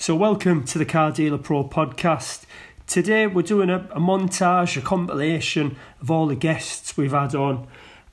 [0.00, 2.44] So, welcome to the Car Dealer Pro podcast.
[2.86, 7.66] Today, we're doing a, a montage, a compilation of all the guests we've had on.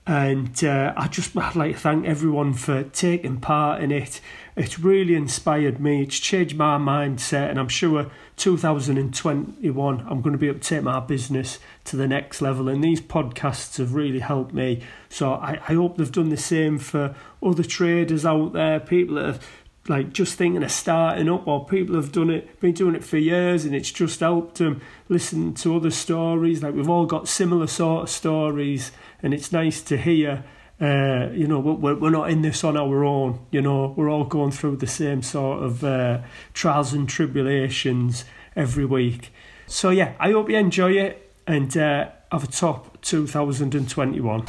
[0.06, 4.20] And uh, I just I'd like to thank everyone for taking part in it.
[4.58, 6.02] It's really inspired me.
[6.02, 10.84] It's changed my mindset, and I'm sure 2021 I'm going to be able to take
[10.84, 12.68] my business to the next level.
[12.68, 14.84] And these podcasts have really helped me.
[15.08, 19.26] So I, I hope they've done the same for other traders out there, people that
[19.26, 19.48] have
[19.88, 23.18] like just thinking of starting up or people have done it been doing it for
[23.18, 26.62] years and it's just helped them listen to other stories.
[26.62, 28.92] Like we've all got similar sort of stories
[29.22, 30.44] and it's nice to hear
[30.80, 33.94] uh, you know we're, we're not in this on our own you know.
[33.98, 36.22] We're all going through the same sort of uh,
[36.54, 39.32] trials and tribulations every week.
[39.68, 44.42] So yeah i hope you enjoy it and uh, have a top 2021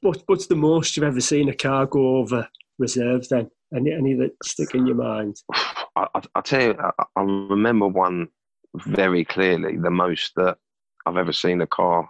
[0.00, 2.48] what, what's the most you've ever seen a car go over
[2.78, 5.36] reserve then any any that stick in your mind?
[5.96, 8.28] I, I, tell you, I, I, remember one
[8.74, 9.76] very clearly.
[9.76, 10.58] The most that
[11.06, 12.08] I've ever seen a car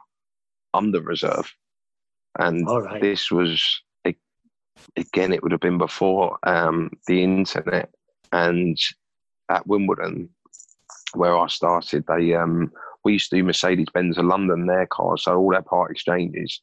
[0.72, 1.52] under reserve,
[2.38, 3.00] and right.
[3.00, 3.62] this was
[4.96, 5.32] again.
[5.32, 7.90] It would have been before um, the internet,
[8.32, 8.78] and
[9.48, 10.30] at Wimbledon,
[11.14, 12.72] where I started, they um,
[13.04, 16.60] we used to do Mercedes Benz of London their cars, so all their part exchanges.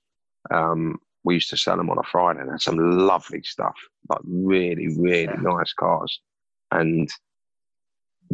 [0.49, 3.75] Um, we used to sell them on a Friday and had some lovely stuff,
[4.09, 5.35] like really, really yeah.
[5.41, 6.19] nice cars.
[6.71, 7.09] And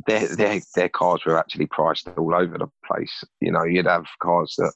[0.06, 3.24] their, their, their cars were actually priced all over the place.
[3.42, 4.74] You know, you'd have cars that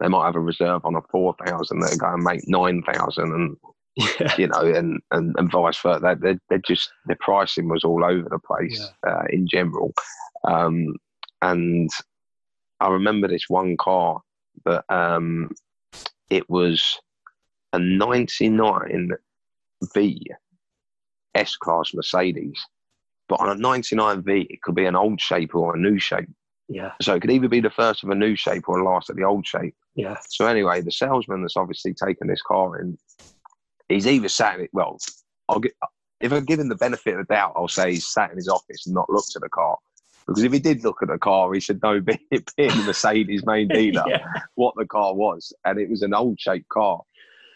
[0.00, 3.56] they might have a reserve on a 4,000 that go and make 9,000 and,
[3.96, 4.34] yeah.
[4.38, 6.16] you know, and, and, and vice versa.
[6.22, 9.12] They, they, just, their pricing was all over the place yeah.
[9.12, 9.92] uh, in general.
[10.44, 10.94] Um,
[11.42, 11.90] and
[12.80, 14.20] I remember this one car
[14.64, 15.50] that um,
[16.32, 16.98] it was
[17.74, 19.10] a 99
[19.94, 20.26] V
[21.34, 22.58] S Class Mercedes.
[23.28, 26.30] But on a 99 V, it could be an old shape or a new shape.
[26.68, 26.92] Yeah.
[27.02, 29.16] So it could either be the first of a new shape or the last of
[29.16, 29.74] the old shape.
[29.94, 30.16] Yeah.
[30.30, 32.96] So anyway, the salesman that's obviously taken this car in,
[33.90, 34.70] he's either sat in it.
[34.72, 34.98] Well,
[35.50, 35.74] I'll get
[36.20, 38.86] if I'm given the benefit of the doubt, I'll say he's sat in his office
[38.86, 39.76] and not looked at the car.
[40.26, 42.18] Because if he did look at the car, he should know, being,
[42.56, 44.26] being Mercedes main dealer, yeah.
[44.54, 47.00] what the car was, and it was an old shaped car.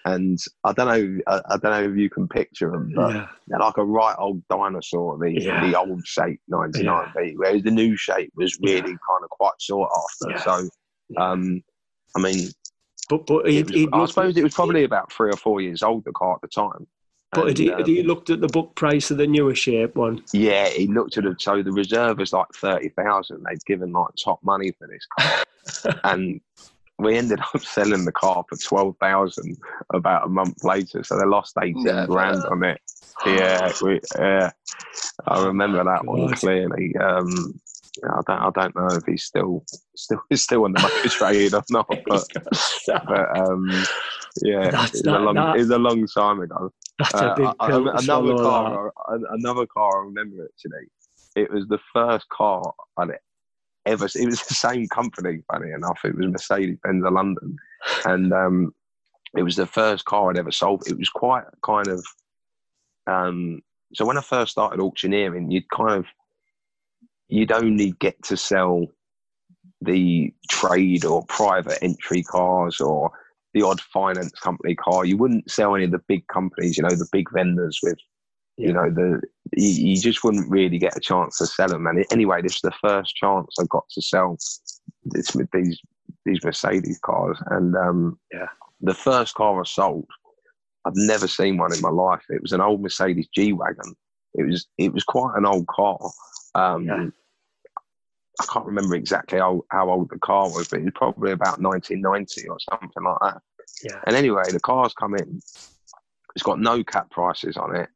[0.04, 3.26] And I don't know, I, I, don't know if you can picture them, but yeah.
[3.48, 5.68] they're like a right old dinosaur, the yeah.
[5.68, 9.90] the old shape 99 V, whereas the new shape was really kind of quite sought
[9.90, 10.38] after.
[10.38, 10.68] So,
[11.20, 11.60] um,
[12.16, 12.50] I mean,
[13.08, 16.04] but but he, was, I suppose it was probably about three or four years old
[16.04, 16.86] the car at the time.
[17.32, 19.54] But and, had, he, um, had he looked at the book price of the newer
[19.54, 20.22] shape one?
[20.32, 21.40] Yeah, he looked at it.
[21.40, 23.44] So the reserve was like thirty thousand.
[23.44, 26.40] They'd given like top money for this car, and
[26.98, 29.56] we ended up selling the car for twelve thousand
[29.92, 31.02] about a month later.
[31.02, 32.06] So they lost eighteen yeah.
[32.06, 32.80] grand on it.
[33.24, 34.50] Yeah, we, yeah,
[35.26, 36.94] I remember that one clearly.
[36.96, 37.60] Um,
[38.04, 39.64] I don't, I don't know if he's still
[39.94, 42.24] still still in the market trade or not, but,
[42.86, 43.70] but um,
[44.42, 46.72] yeah, that's it's, that, a long, that, it's a long time ago.
[46.98, 48.92] That's uh, a big I, another car.
[49.30, 50.02] Another car.
[50.02, 50.86] I remember it today.
[51.34, 53.10] It was the first car I'd
[53.84, 54.06] ever.
[54.06, 55.42] It was the same company.
[55.52, 57.56] Funny enough, it was Mercedes Benz of London,
[58.04, 58.74] and um,
[59.36, 60.84] it was the first car I'd ever sold.
[60.86, 62.04] It was quite kind of.
[63.06, 63.60] Um,
[63.94, 66.06] so when I first started auctioneering, you'd kind of
[67.28, 68.86] you'd only get to sell
[69.80, 73.10] the trade or private entry cars or
[73.56, 75.06] the odd finance company car.
[75.06, 77.98] You wouldn't sell any of the big companies, you know, the big vendors with,
[78.58, 78.66] yeah.
[78.68, 79.22] you know, the
[79.56, 81.86] you, you, just wouldn't really get a chance to sell them.
[81.86, 84.36] And anyway, this is the first chance I got to sell
[85.06, 85.80] this with these
[86.26, 87.38] these Mercedes cars.
[87.46, 88.48] And um, yeah,
[88.82, 90.06] the first car I sold,
[90.84, 92.24] I've never seen one in my life.
[92.28, 93.94] It was an old Mercedes G wagon.
[94.34, 95.98] It was it was quite an old car.
[96.54, 97.06] Um, yeah.
[98.40, 101.60] I can't remember exactly how, how old the car was, but it was probably about
[101.60, 103.42] 1990 or something like that.
[103.82, 104.00] Yeah.
[104.06, 105.40] And anyway, the car's come in.
[106.34, 107.88] It's got no cap prices on it.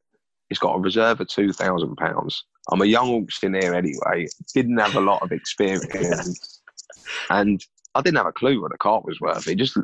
[0.49, 2.45] It's got a reserve of two thousand pounds.
[2.71, 4.27] I'm a young auctioneer anyway.
[4.53, 6.61] Didn't have a lot of experience,
[7.31, 7.65] and
[7.95, 9.47] I didn't have a clue what the car was worth.
[9.47, 9.77] It just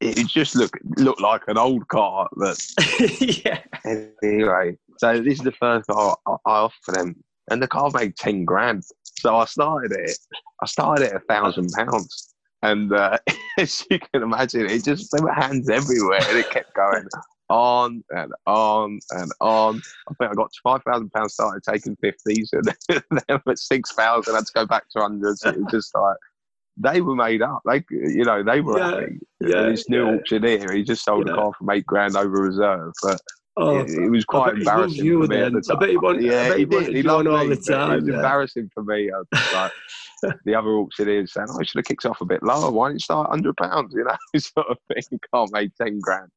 [0.00, 2.28] it just looked looked like an old car.
[2.36, 3.60] That yeah.
[4.22, 7.16] Anyway, so this is the first car I, I offered them,
[7.50, 8.82] and the car made ten grand.
[9.20, 10.16] So I started it.
[10.62, 13.18] I started it a thousand pounds, and uh,
[13.58, 17.06] as you can imagine, it just there were hands everywhere, and it kept going
[17.50, 19.82] on and on and on.
[20.08, 24.34] I think I got five thousand pounds started taking fifties, and then at six thousand,
[24.34, 25.44] I had to go back to hundreds.
[25.44, 26.16] It was just like
[26.76, 27.62] they were made up.
[27.64, 29.18] Like you know, they were yeah, happy.
[29.40, 30.14] Yeah, this new yeah.
[30.14, 31.34] auctioneer, he just sold yeah.
[31.34, 33.20] a car for eight grand over reserve, but
[33.60, 35.46] Oh, it, it was quite embarrassing for me then.
[35.46, 35.76] at the time.
[35.76, 36.94] I bet he wanted, yeah, he, did.
[36.94, 37.90] He loved all the time.
[37.90, 38.14] It was yeah.
[38.14, 39.10] embarrassing for me.
[39.10, 39.72] I was like,
[40.44, 42.70] the other auctioneers saying, "Oh, I should have kicked off a bit lower.
[42.70, 45.18] Why didn't you start hundred pounds?" You know, sort of thing.
[45.34, 46.30] Can't make ten grand.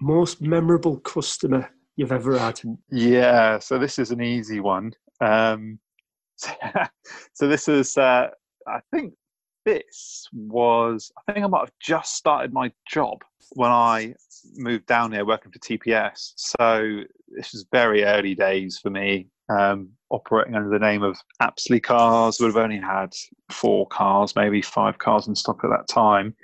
[0.00, 2.60] Most memorable customer you've ever had?
[2.90, 4.94] Yeah, so this is an easy one.
[5.20, 5.80] Um,
[7.34, 8.28] so this is, uh,
[8.66, 9.14] I think,
[9.68, 11.12] this was.
[11.16, 13.22] I think I might have just started my job
[13.52, 14.14] when I
[14.56, 16.32] moved down here working for TPS.
[16.36, 21.80] So this was very early days for me um, operating under the name of Apsley
[21.80, 22.38] Cars.
[22.40, 23.12] Would have only had
[23.50, 26.34] four cars, maybe five cars in stock at that time,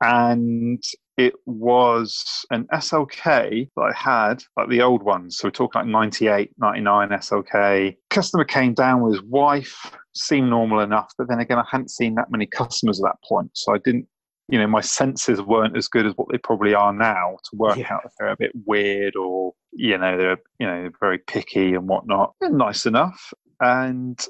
[0.00, 0.82] and
[1.16, 5.38] it was an SLK that I had, like the old ones.
[5.38, 7.96] So we're talking like 98, 99 SLK.
[8.10, 12.14] Customer came down with his wife, seemed normal enough, but then again, I hadn't seen
[12.16, 13.50] that many customers at that point.
[13.54, 14.08] So I didn't
[14.48, 17.78] you know my senses weren't as good as what they probably are now to work
[17.78, 17.94] yeah.
[17.94, 21.88] out if they're a bit weird or you know they're you know very picky and
[21.88, 22.34] whatnot.
[22.40, 24.22] They're nice enough, and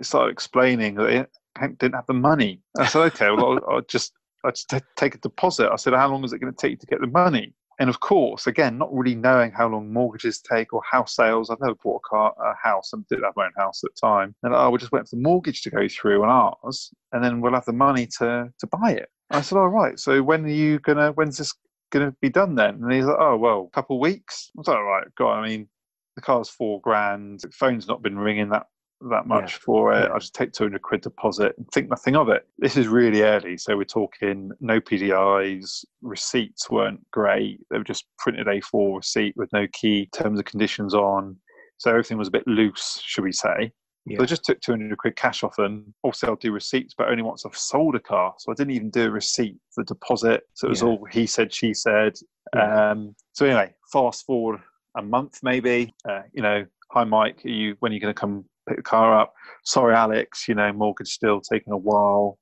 [0.00, 1.28] started explaining that
[1.60, 2.60] they didn't have the money.
[2.78, 4.12] I said, okay, well I'll, I'll just
[4.44, 5.70] I just t- take a deposit.
[5.70, 7.54] I said, how long is it going to take you to get the money?
[7.80, 11.50] And of course, again, not really knowing how long mortgages take or house sales.
[11.50, 14.06] I've never bought a car, a house, and did have my own house at the
[14.06, 14.34] time.
[14.42, 17.40] And oh, we'll just wait for the mortgage to go through on ours, and then
[17.40, 19.08] we'll have the money to to buy it.
[19.30, 19.98] I said, all right.
[19.98, 21.10] So when are you gonna?
[21.12, 21.52] When's this
[21.90, 22.80] gonna be done then?
[22.80, 24.50] And he's like, oh well, a couple of weeks.
[24.56, 25.40] I was like, all right, God.
[25.40, 25.68] I mean,
[26.14, 27.40] the car's four grand.
[27.40, 28.66] The phone's not been ringing that
[29.10, 29.58] that much yeah.
[29.64, 30.08] for it.
[30.08, 30.14] Yeah.
[30.14, 32.46] I just take 200 quid deposit and think nothing of it.
[32.58, 33.56] This is really early.
[33.58, 37.60] So we're talking no PDIs, receipts weren't great.
[37.70, 41.36] They were just printed A4 receipt with no key terms and conditions on.
[41.78, 43.72] So everything was a bit loose, should we say.
[44.06, 44.18] Yeah.
[44.18, 45.94] So I just took 200 quid cash off them.
[46.02, 48.34] Also, I'll do receipts, but only once I've sold a car.
[48.38, 50.42] So I didn't even do a receipt for the deposit.
[50.54, 52.14] So it was all he said, she said.
[52.54, 54.60] Um, so anyway, fast forward
[54.96, 55.94] a month maybe.
[56.08, 58.82] Uh, you know, hi Mike, are you when are you going to come pick the
[58.82, 59.34] car up?
[59.64, 60.48] Sorry, Alex.
[60.48, 62.38] You know, mortgage still taking a while.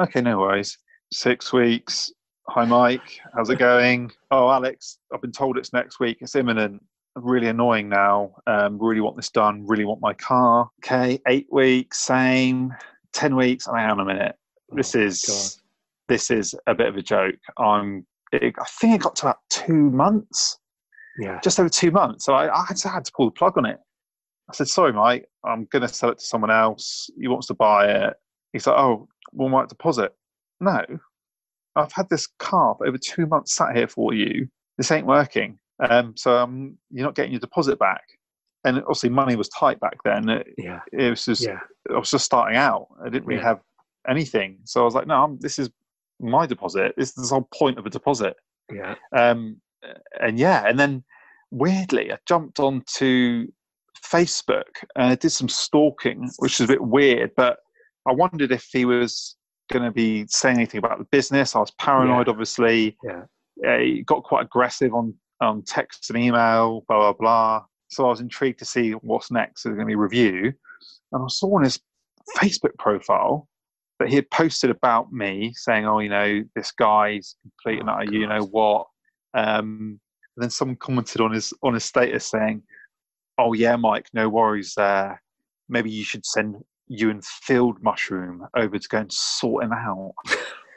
[0.00, 0.78] Okay, no worries.
[1.12, 2.12] Six weeks.
[2.48, 4.10] Hi Mike, how's it going?
[4.32, 6.18] Oh, Alex, I've been told it's next week.
[6.20, 6.82] It's imminent
[7.16, 8.34] really annoying now.
[8.46, 9.66] Um, really want this done.
[9.66, 10.70] Really want my car.
[10.84, 12.74] Okay, eight weeks, same.
[13.12, 13.66] Ten weeks.
[13.66, 14.34] Hang on a minute.
[14.70, 15.62] This oh, is God.
[16.08, 17.36] this is a bit of a joke.
[17.58, 18.06] I'm.
[18.32, 20.58] It, I think it got to about two months.
[21.18, 22.24] Yeah, just over two months.
[22.24, 23.78] So I, I had, to, I had to pull the plug on it.
[24.50, 25.26] I said, "Sorry, Mike.
[25.44, 27.10] I'm going to sell it to someone else.
[27.20, 28.14] He wants to buy it."
[28.52, 30.14] He's like, "Oh, well, might deposit."
[30.60, 30.84] No,
[31.76, 34.48] I've had this car for over two months sat here for you.
[34.78, 35.58] This ain't working.
[35.80, 38.02] Um, so um, you're not getting your deposit back.
[38.64, 40.28] And obviously, money was tight back then.
[40.28, 40.80] It, yeah.
[40.92, 41.58] it was just, yeah.
[41.90, 42.86] I was just starting out.
[43.04, 43.48] I didn't really yeah.
[43.48, 43.60] have
[44.08, 44.58] anything.
[44.64, 45.70] So I was like, no, I'm, this is
[46.20, 46.94] my deposit.
[46.96, 48.36] This is the whole point of a deposit.
[48.72, 48.94] Yeah.
[49.16, 49.60] Um,
[50.20, 51.02] and yeah, and then
[51.50, 53.48] weirdly, I jumped onto
[54.04, 54.62] Facebook
[54.96, 57.58] and I did some stalking, which was a bit weird, but
[58.06, 59.36] I wondered if he was
[59.70, 61.54] going to be saying anything about the business.
[61.54, 62.30] I was paranoid, yeah.
[62.30, 62.96] obviously.
[63.04, 63.22] Yeah.
[63.66, 67.64] Uh, he got quite aggressive on um, text and email, blah, blah, blah.
[67.88, 69.62] So I was intrigued to see what's next.
[69.62, 70.52] So there's going to be review.
[71.12, 71.78] And I saw on his
[72.36, 73.48] Facebook profile
[73.98, 78.04] that he had posted about me saying, oh, you know, this guy's complete and utter,
[78.10, 78.86] you know what.
[79.34, 80.00] Um,
[80.36, 82.62] and then someone commented on his on his status saying,
[83.42, 85.22] oh, yeah, Mike, no worries there.
[85.68, 86.56] Maybe you should send
[86.88, 90.12] you and Field Mushroom over to go and sort him out.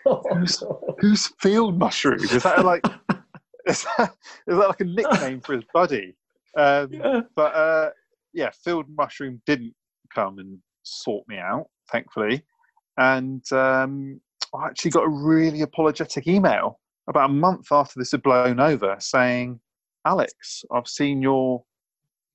[0.06, 0.64] who's,
[1.00, 2.24] who's Field Mushroom?
[2.24, 2.86] Is that like
[3.68, 4.14] is that,
[4.48, 6.16] is that like a nickname for his buddy?
[6.58, 7.22] Um, yeah.
[7.36, 7.90] But uh,
[8.34, 9.74] yeah, Field Mushroom didn't
[10.14, 12.44] come and sort me out, thankfully.
[12.98, 14.22] And um,
[14.54, 16.80] I actually got a really apologetic email
[17.10, 19.60] about a month after this had blown over saying,
[20.06, 21.64] Alex, I've seen your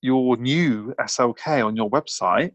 [0.01, 2.51] your new SLK on your website.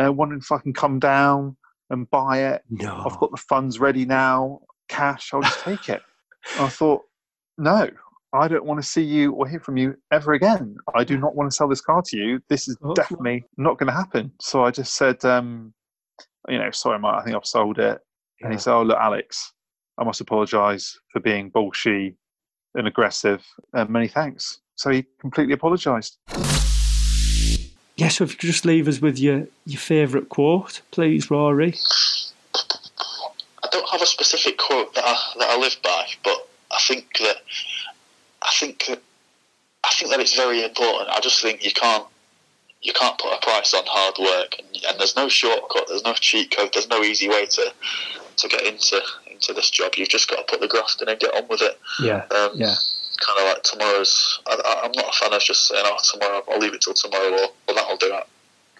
[0.00, 1.56] Uh, wondering if I can come down
[1.90, 2.62] and buy it.
[2.68, 3.04] No.
[3.06, 6.02] I've got the funds ready now, cash, I'll just take it.
[6.58, 7.02] I thought,
[7.58, 7.88] no,
[8.32, 10.76] I don't want to see you or hear from you ever again.
[10.94, 12.40] I do not want to sell this car to you.
[12.48, 14.32] This is oh, definitely not going to happen.
[14.40, 15.72] So I just said, um,
[16.48, 18.00] you know, sorry, mate, I think I've sold it.
[18.40, 18.46] Yeah.
[18.46, 19.52] And he said, oh, look, Alex,
[19.98, 22.14] I must apologise for being bullshit
[22.74, 23.44] and aggressive.
[23.72, 24.60] And many thanks.
[24.74, 26.18] So he completely apologised.
[28.06, 31.74] Yeah, so if you could just leave us with your, your favourite quote, please, Rory.
[32.54, 37.18] I don't have a specific quote that I, that I live by, but I think
[37.18, 37.38] that
[38.42, 39.02] I think that,
[39.82, 41.10] I think that it's very important.
[41.10, 42.06] I just think you can't
[42.80, 46.12] you can't put a price on hard work, and, and, there's no shortcut, there's no
[46.12, 47.72] cheat code, there's no easy way to
[48.36, 49.94] to get into into this job.
[49.96, 51.76] You've just got to put the graft in and get on with it.
[52.00, 52.76] Yeah, um, yeah.
[53.26, 54.40] kind of like tomorrow's.
[54.46, 57.48] I, am not a fan of just saying, "Oh, tomorrow I'll leave it till tomorrow,"
[57.65, 57.65] or
[58.00, 58.26] "Well, that'll do it."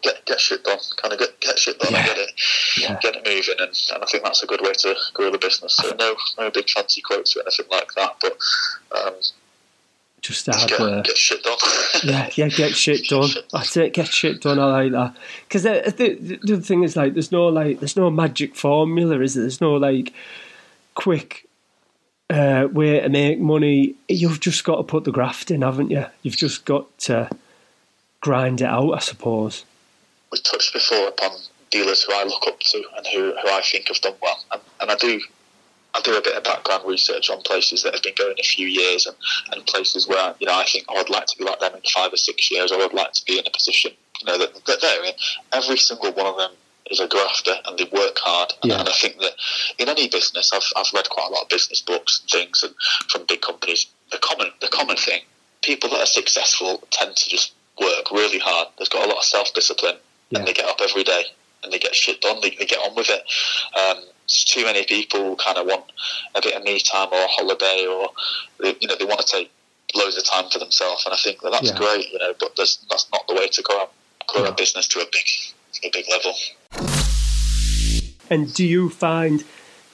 [0.02, 1.98] Get get shit done, kind of get get shit done yeah.
[1.98, 2.30] and get it
[2.76, 2.98] yeah.
[3.00, 5.74] get it moving, and, and I think that's a good way to grow the business.
[5.76, 8.36] So no no big fancy quotes or anything like that, but
[8.94, 9.14] um,
[10.26, 11.04] just hard get, work.
[11.04, 11.56] Get shit done.
[12.04, 13.30] yeah, yeah, get shit done.
[13.52, 13.92] That's it.
[13.92, 14.58] Get shit done.
[14.58, 15.16] I like that.
[15.46, 19.34] Because the, the, the thing is, like, there's no like, there's no magic formula, is
[19.34, 19.42] there?
[19.42, 20.12] There's no like
[20.94, 21.46] quick
[22.30, 23.94] uh, way to make money.
[24.08, 26.06] You've just got to put the graft in, haven't you?
[26.22, 27.30] You've just got to
[28.26, 29.64] grind it out, I suppose.
[30.32, 31.30] We touched before upon
[31.70, 34.60] dealers who I look up to and who, who I think have done well, and,
[34.80, 35.20] and I do
[35.94, 38.66] I do a bit of background research on places that have been going a few
[38.66, 39.16] years and,
[39.52, 41.82] and places where you know I think oh, I'd like to be like them in
[41.94, 44.52] five or six years, or I'd like to be in a position you know that,
[44.66, 45.14] that they're in.
[45.52, 46.50] Every single one of them
[46.90, 48.54] is a grafter and they work hard.
[48.62, 48.80] And, yeah.
[48.80, 49.32] and I think that
[49.78, 52.74] in any business, I've, I've read quite a lot of business books and things and
[53.08, 53.86] from big companies.
[54.10, 55.22] The common the common thing,
[55.62, 58.68] people that are successful tend to just work really hard.
[58.78, 59.96] They've got a lot of self discipline
[60.30, 60.38] yeah.
[60.38, 61.24] and they get up every day
[61.62, 62.40] and they get shit done.
[62.40, 63.22] They, they get on with it.
[63.76, 65.84] Um, too many people kind of want
[66.34, 68.08] a bit of me time or a holiday, or
[68.60, 69.50] they, you know they want to take
[69.94, 71.78] loads of time for themselves, and I think that that's yeah.
[71.78, 72.34] great, you know.
[72.38, 73.88] But that's not the way to grow
[74.26, 75.26] grow a business to a big
[75.84, 76.34] a big level.
[78.28, 79.44] And do you find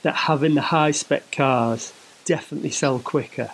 [0.03, 1.93] that having the high spec cars
[2.25, 3.51] definitely sell quicker?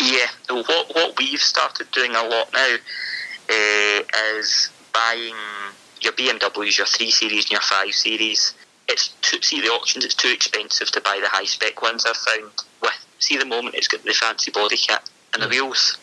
[0.00, 2.76] Yeah, what what we've started doing a lot now
[4.38, 5.34] is buying
[6.00, 8.54] your BMWs, your three series, and your five series
[8.88, 10.04] it's to see the auctions.
[10.04, 12.04] It's too expensive to buy the high spec ones.
[12.06, 15.00] I've found with see the moment it's got the fancy body kit
[15.34, 15.98] and the wheels.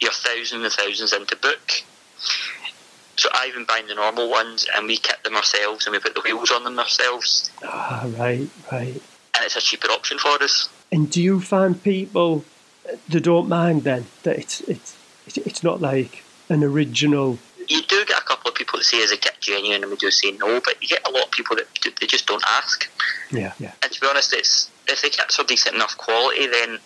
[0.00, 1.82] You're thousands and thousands into book.
[3.16, 6.14] So I've been buying the normal ones, and we kit them ourselves, and we put
[6.14, 7.50] the wheels on them ourselves.
[7.64, 8.94] Ah, right, right.
[9.34, 10.68] And it's a cheaper option for us.
[10.92, 12.44] And do you find people
[13.08, 14.96] that don't mind then that it's it's
[15.36, 17.38] it's not like an original
[17.68, 19.96] you do get a couple of people that say, "Is a kit genuine?" and we
[19.96, 21.66] do say no, but you get a lot of people that
[22.00, 22.88] they just don't ask.
[23.30, 23.72] Yeah, yeah.
[23.82, 26.78] And to be honest, it's if the kits are decent enough quality, then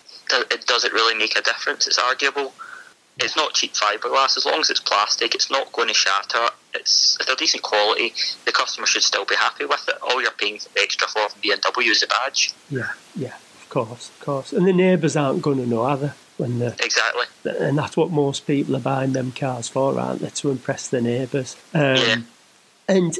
[0.50, 1.86] it does it really make a difference?
[1.86, 2.52] It's arguable.
[3.18, 4.36] It's not cheap fiberglass.
[4.36, 6.48] As long as it's plastic, it's not going to shatter.
[6.74, 8.14] It's if they're decent quality,
[8.44, 9.96] the customer should still be happy with it.
[10.02, 12.52] All you're paying extra for from BMW is a badge.
[12.70, 14.52] Yeah, yeah, of course, of course.
[14.52, 18.46] And the neighbours aren't going to know either when the exactly, and that's what most
[18.46, 20.28] people are buying them cars for, aren't they?
[20.28, 21.56] To impress their neighbours.
[21.72, 22.16] Um, yeah.
[22.88, 23.18] And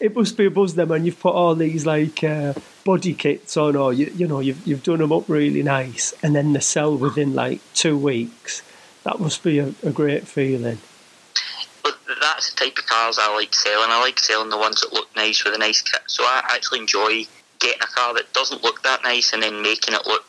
[0.00, 3.56] it must be a buzz then when you've put all these like uh, body kits
[3.56, 6.60] on, or you, you know you've you've done them up really nice, and then they
[6.60, 8.62] sell within like two weeks.
[9.04, 10.78] That must be a, a great feeling.
[11.84, 13.90] But that's the type of cars I like selling.
[13.90, 16.02] I like selling the ones that look nice with a nice kit.
[16.06, 17.26] So I actually enjoy
[17.60, 20.24] getting a car that doesn't look that nice and then making it look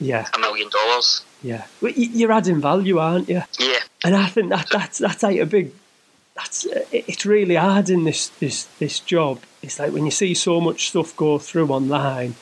[0.00, 1.22] yeah a million dollars.
[1.42, 3.42] Yeah, well, you're adding value, aren't you?
[3.58, 3.78] Yeah.
[4.04, 5.72] And I think that that's that's like a big.
[6.34, 9.40] That's it's really hard in this this this job.
[9.62, 12.34] It's like when you see so much stuff go through online,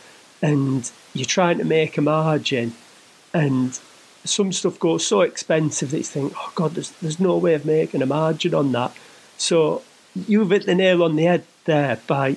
[0.42, 2.74] and you're trying to make a margin,
[3.32, 3.78] and
[4.24, 7.64] some stuff goes so expensive that you think, oh God, there's there's no way of
[7.64, 8.94] making a margin on that.
[9.38, 9.82] So
[10.14, 12.36] you've hit the nail on the head there by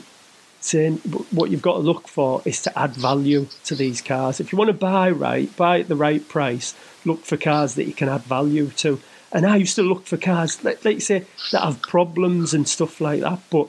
[0.64, 0.98] saying
[1.32, 4.40] what you've got to look for is to add value to these cars.
[4.40, 6.74] If you want to buy right, buy at the right price,
[7.06, 9.00] look for cars that you can add value to.
[9.32, 12.68] And I used to look for cars, like, like you say, that have problems and
[12.68, 13.40] stuff like that.
[13.50, 13.68] But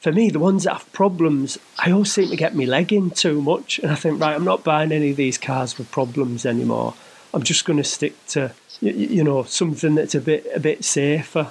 [0.00, 3.10] for me, the ones that have problems, I always seem to get my leg in
[3.10, 3.78] too much.
[3.78, 6.94] And I think, right, I'm not buying any of these cars with problems anymore.
[7.34, 11.50] I'm just going to stick to, you know, something that's a bit a bit safer.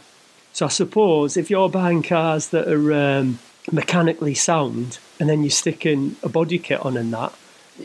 [0.51, 3.39] So I suppose if you're buying cars that are um,
[3.72, 7.34] mechanically sound and then you stick in a body kit on and that,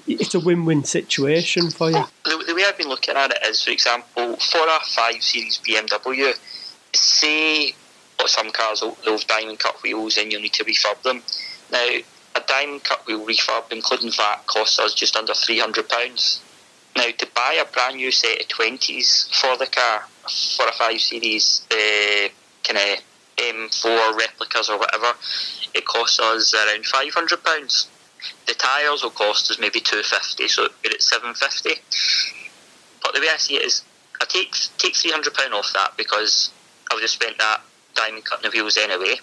[0.07, 2.05] it's a win-win situation for you.
[2.25, 5.59] The, the way I've been looking at it is, for example, for a 5 Series
[5.59, 6.33] BMW,
[6.95, 7.75] say
[8.17, 11.23] what some cars, those diamond cut wheels, and you'll need to refurb them.
[11.73, 11.87] Now,
[12.37, 16.41] a diamond cut wheel refurb, including VAT, costs us just under £300.
[16.97, 20.05] Now, to buy a brand new set of 20s for the car,
[20.57, 22.29] for a 5 Series, uh,
[22.65, 23.05] kind of
[23.41, 25.15] M4 replicas or whatever,
[25.75, 27.89] it costs us around five hundred pounds.
[28.47, 31.75] The tyres will cost us maybe two fifty, so at seven fifty.
[33.03, 33.83] But the way I see it is,
[34.21, 36.51] I take take three hundred pound off that because
[36.91, 37.63] I would have spent that
[37.95, 39.17] diamond cutting the wheels anyway.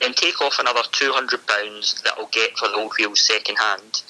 [0.00, 3.56] Then take off another two hundred pounds that I'll get for the old wheels second
[3.56, 4.02] hand.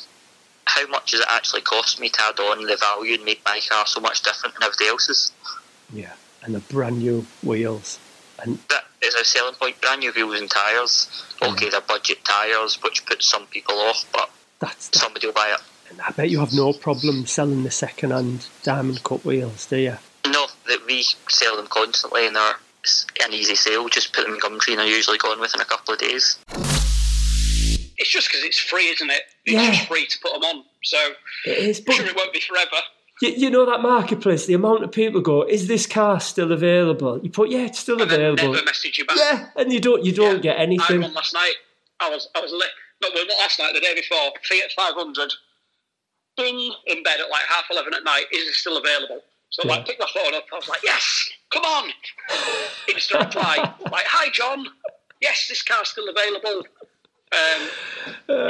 [0.66, 3.60] How much does it actually cost me to add on the value and make my
[3.68, 5.32] car so much different than everybody else's?
[5.92, 6.12] Yeah,
[6.44, 7.98] and the brand new wheels.
[8.42, 9.80] And that is a selling point.
[9.80, 11.08] Brand new wheels and tyres.
[11.42, 11.70] Okay, mm.
[11.70, 15.60] they're budget tyres, which puts some people off, but that's, somebody will buy it.
[16.06, 19.96] I bet you have no problem selling the second-hand diamond cut wheels, do you?
[20.26, 22.54] No, that we sell them constantly, and they're
[23.24, 23.88] an easy sale.
[23.88, 26.38] Just put them in Gumtree, and they're usually gone within a couple of days.
[27.98, 29.22] It's just because it's free, isn't it?
[29.44, 29.72] It's Yeah.
[29.72, 30.64] just free to put them on.
[30.84, 30.98] So
[31.44, 32.76] It is, I'm but sure it won't be forever.
[33.20, 34.46] You, you know that marketplace.
[34.46, 38.00] The amount of people go, "Is this car still available?" You put, "Yeah, it's still
[38.00, 39.16] And available." never message you back.
[39.18, 40.40] Yeah, and you don't you don't Yeah.
[40.40, 41.02] get I anything.
[41.02, 41.54] one last night.
[42.00, 42.70] I was I was lit.
[43.02, 43.72] No, well, not last night.
[43.74, 44.32] The day before.
[44.48, 45.32] Fiat 500.
[46.36, 48.24] Bing in bed at like half eleven at night.
[48.32, 49.20] Is it still available?
[49.50, 49.72] So Yeah.
[49.76, 50.44] like, pick my phone up.
[50.52, 51.92] I was like, yes, come on.
[52.88, 53.56] Instant reply.
[53.90, 54.66] like, hi John.
[55.20, 56.64] Yes, this car's still available.
[57.32, 57.68] Um,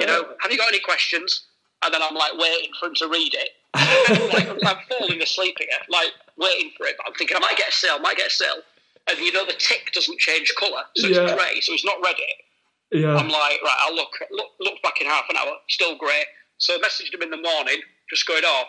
[0.00, 1.42] you know, have you got any questions?
[1.82, 3.50] And then I'm like waiting for him to read it.
[3.74, 6.96] Like I'm falling asleep here, like waiting for it.
[6.98, 8.62] But I'm thinking I might get a sale, might get a sale.
[9.08, 11.22] And you know the tick doesn't change colour, so Yeah.
[11.22, 12.98] it's grey, so it's not read it.
[13.00, 16.24] yeah, I'm like, right, I'll look, look look back in half an hour, still grey.
[16.58, 18.64] So I messaged him in the morning, just going, oh,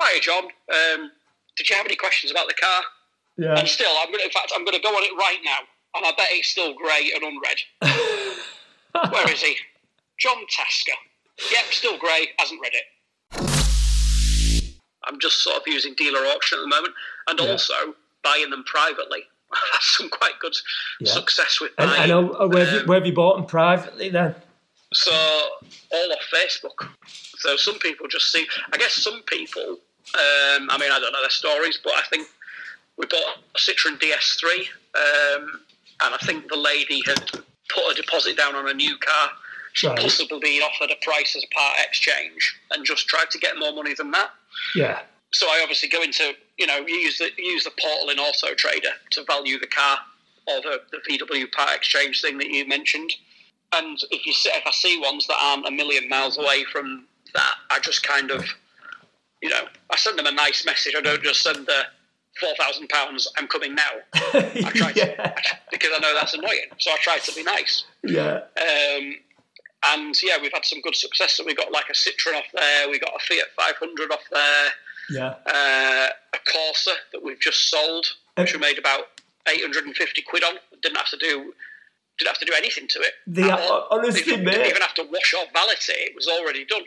[0.00, 1.10] hi John, um,
[1.56, 2.82] did you have any questions about the car?
[3.38, 3.58] yeah.
[3.58, 5.58] And still, I'm gonna, in fact, I'm going to go on it right now,
[5.94, 8.32] and I bet it's still grey and unread.
[9.12, 9.56] Where is he?
[10.18, 10.92] John Tasker.
[11.50, 12.84] Yep, still grey, hasn't read it.
[15.04, 16.94] I'm just sort of using dealer auction at the moment,
[17.28, 17.50] and Yeah.
[17.50, 17.74] also
[18.22, 19.24] buying them privately.
[19.52, 20.54] I've had some quite good
[21.00, 21.12] Yeah.
[21.12, 22.10] success with And, buying.
[22.10, 24.34] and uh, where, have you, um, where have you bought them privately then?
[24.94, 26.88] So all off Facebook.
[27.38, 28.46] So some people just see.
[28.72, 29.62] I guess some people.
[30.14, 32.28] Um, I mean, I don't know their stories, but I think
[32.98, 35.60] we bought a Citroen DS3, um,
[36.02, 37.30] and I think the lady had
[37.68, 39.30] put a deposit down on a new car.
[39.72, 39.98] She'd Right.
[39.98, 43.94] possibly been offered a price as part exchange, and just tried to get more money
[43.94, 44.30] than that.
[44.74, 45.00] Yeah,
[45.32, 48.90] So I obviously go into, you know, use the use the portal in Auto Trader
[49.10, 49.98] to value the car
[50.46, 53.10] or the, the VW part exchange thing that you mentioned.
[53.74, 57.06] And if you see, if I see ones that aren't a million miles away from
[57.34, 58.44] that, I just kind of,
[59.40, 60.94] you know, I send them a nice message.
[60.96, 61.82] I don't just send the
[62.40, 63.28] four thousand pounds.
[63.38, 63.90] I'm coming now.
[64.14, 65.34] I try yeah, to
[65.70, 66.66] because I know that's annoying.
[66.78, 67.84] So I try to be nice.
[68.04, 69.14] yeah, Um,
[69.86, 71.32] and yeah, we've had some good success.
[71.36, 72.88] So we got like a Citroen off there.
[72.88, 74.70] We got a Fiat 500 off there
[75.10, 75.34] yeah.
[75.46, 79.04] uh, a Corsa that we've just sold, which we made about
[79.48, 80.54] 850 quid on.
[80.82, 81.52] Didn't have to do
[82.18, 83.12] didn't have to do anything to it.
[83.26, 83.50] The-
[83.90, 84.52] honestly, didn't, mate.
[84.52, 86.10] didn't even have to wash or valet it.
[86.10, 86.82] It was already done.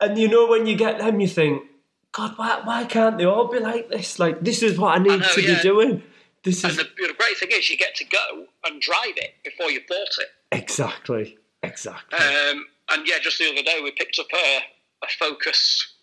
[0.00, 1.64] And you know when you get them, you think,
[2.12, 4.18] God, why, why can't they all be like this?
[4.18, 6.02] Like this is what I need know, to be doing.
[6.44, 9.70] This And is the great thing is, you get to go and drive it before
[9.70, 10.28] you bought it.
[10.52, 12.18] exactly, exactly.
[12.18, 14.58] Um, and yeah, just the other day we picked up a,
[15.04, 15.94] a Focus,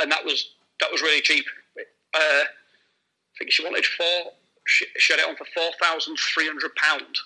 [0.00, 1.44] and that was that was really cheap.
[1.78, 2.44] Uh, I
[3.38, 4.32] think she wanted four.
[4.66, 7.16] She, she had it on for four thousand three hundred pound.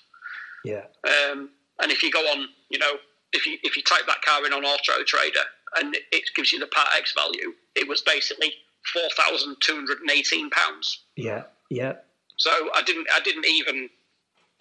[0.64, 1.50] yeah, Um,
[1.80, 2.94] and if you go on, you know,
[3.32, 5.40] if you if you type that car in on Auto Trader
[5.78, 8.52] and it gives you the Part X value, it was basically
[8.92, 11.04] four thousand two hundred and eighteen pounds.
[11.16, 11.94] yeah, yeah.
[12.38, 13.88] So I didn't I didn't even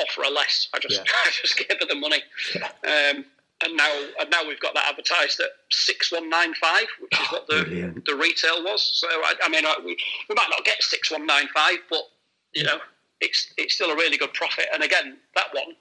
[0.02, 0.68] offer a less.
[0.74, 1.04] I just Yeah.
[1.26, 2.22] I just gave her the money.
[2.56, 3.26] Um,
[3.64, 7.28] and now and now we've got that advertised at six one nine five, which is
[7.32, 8.06] what the Brilliant.
[8.06, 8.82] the retail was.
[8.96, 9.96] So I, I mean, I, we,
[10.30, 12.02] we might not get six one nine five, but
[12.54, 12.80] you know,
[13.22, 14.66] it's it's still a really good profit.
[14.74, 15.76] And again, that one,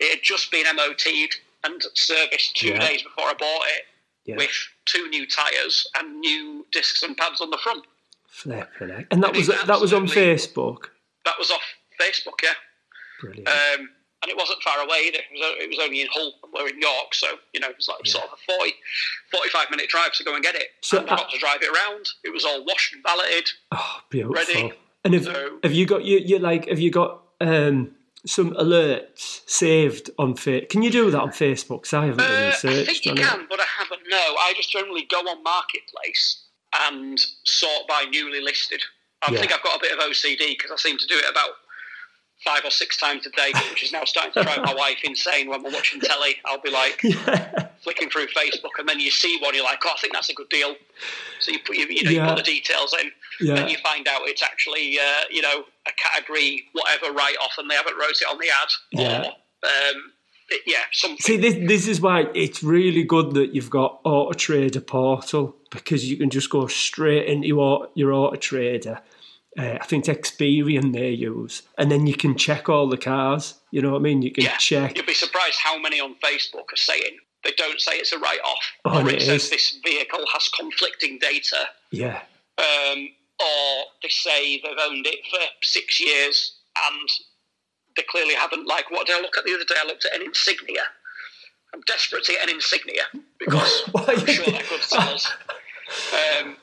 [0.00, 2.78] it had just been MOT'd and serviced two Yeah.
[2.88, 3.82] days before I bought it,
[4.24, 4.36] Yeah.
[4.36, 4.50] with
[4.86, 7.84] two new tyres and new discs and pads on the front.
[8.28, 9.06] Flipping heck.
[9.10, 10.84] And that It was that was on Facebook.
[11.26, 11.62] That was off
[12.00, 12.54] Facebook, yeah.
[13.20, 13.48] Brilliant.
[13.48, 13.88] Um,
[14.22, 15.18] and it wasn't far away either.
[15.18, 17.86] It was, it was only in Hull, we're in York, so you know it was
[17.88, 18.12] like Yeah.
[18.12, 18.72] sort of a 40,
[19.30, 20.68] 45 minute drive to go and get it.
[20.82, 22.08] So, and I got to drive it around.
[22.24, 23.48] It was all washed and valeted.
[23.72, 24.34] oh, beautiful.
[24.34, 24.72] ready.
[25.04, 27.94] And have, So- have you got you, you like have you got um,
[28.26, 31.84] some alerts saved on Fa Can you do that on Facebook?
[31.84, 33.48] 'Cause I haven't really Uh, I think you can, it.
[33.48, 34.02] but I haven't.
[34.08, 36.42] No, I just generally go on Marketplace
[36.88, 38.82] and sort by newly listed.
[39.22, 39.38] I Yeah.
[39.40, 41.50] think I've got a bit of OCD because I seem to do it about
[42.44, 45.48] five or six times a day, which is now starting to drive my wife insane
[45.48, 46.36] when we're watching telly.
[46.44, 49.90] I'll be like Yeah, flicking through Facebook, and then you see one, you're like, "Oh,
[49.94, 50.74] I think that's a good deal."
[51.40, 53.56] So you put you, you know you put the details in, yeah.
[53.56, 57.70] and you find out it's actually uh, you know a category whatever write off, and
[57.70, 58.68] they haven't wrote it on the ad.
[58.92, 59.20] Yeah.
[59.22, 59.26] Or,
[59.68, 60.12] um,
[60.50, 61.18] it- yeah, something.
[61.18, 66.10] See, this this is why it's really good that you've got Auto Trader Portal because
[66.10, 69.00] you can just go straight into your, your Auto Trader.
[69.58, 73.54] Uh, I think it's Experian they use, and then you can check all the cars.
[73.72, 74.22] You know what I mean?
[74.22, 74.96] You can Yeah, check.
[74.96, 78.40] You'll be surprised how many on Facebook are saying they don't say it's a write
[78.44, 79.50] off, Oh, or it it says is.
[79.50, 82.20] this vehicle has conflicting data, Yeah,
[82.58, 83.08] um,
[83.40, 86.54] or they say they've owned it for six years
[86.88, 87.08] and
[87.96, 88.66] they clearly haven't.
[88.66, 89.74] Like, what did I look at the other day?
[89.82, 90.82] I looked at an insignia.
[91.74, 93.02] I'm desperate to get an insignia
[93.38, 95.30] because I'm sure they're good sellers.
[96.40, 96.56] Um,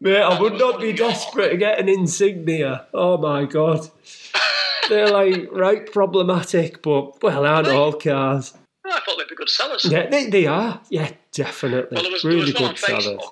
[0.00, 2.86] Mate, I would not be desperate to get an insignia.
[2.92, 3.88] Oh my god.
[4.88, 8.54] They're like right problematic, but well, aren't all cars.
[8.84, 9.84] I thought they'd be good sellers.
[9.84, 10.80] Yeah, they, they are.
[10.90, 11.94] Yeah, definitely.
[11.94, 13.06] Well, there was, really there was one good on sellers.
[13.06, 13.30] Facebook,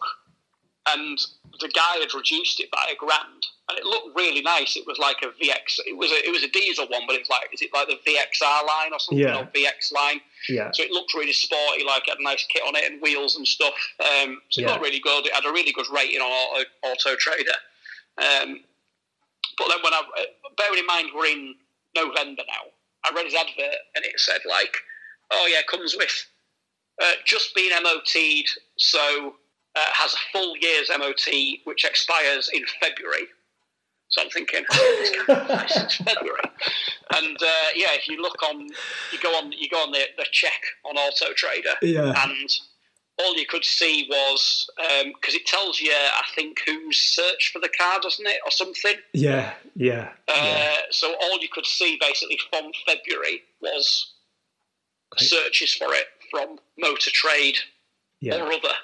[0.94, 1.18] and
[1.60, 4.76] the guy had reduced it by a grand, and it looked really nice.
[4.76, 5.80] It was like a VX.
[5.86, 7.98] It was a, it was a diesel one, but it's like is it like the
[8.10, 9.40] VXR line or something Yeah.
[9.40, 10.20] or VX line?
[10.48, 13.00] Yeah, So it looked really sporty, like it had a nice kit on it and
[13.02, 13.74] wheels and stuff.
[14.00, 14.70] Um, so it Yeah.
[14.72, 15.26] looked really good.
[15.26, 17.54] It had a really good rating on Auto, Auto Trader.
[18.18, 18.64] Um,
[19.58, 20.02] but then when I,
[20.56, 21.54] bearing in mind we're in
[21.94, 22.70] November now,
[23.04, 24.76] I read his advert and it said like,
[25.30, 26.26] oh yeah, comes with
[27.02, 29.34] uh, just being MOT'd, so
[29.76, 31.28] uh, has a full year's MOT
[31.64, 33.26] which expires in February.
[34.10, 36.50] So I'm thinking, this can't be nice, it's February.
[37.14, 38.62] And uh, yeah, if you look on,
[39.12, 42.50] you go on, you go on the, the check on Auto Trader, yeah, and
[43.18, 47.68] all you could see was because it tells you, I think, who's searched for the
[47.68, 48.94] car, doesn't it, or something.
[49.12, 50.76] yeah, yeah, Uh, yeah.
[50.90, 54.12] So all you could see basically from February was
[55.18, 57.58] searches for it from Motor Trade
[58.20, 58.74] yeah, or other.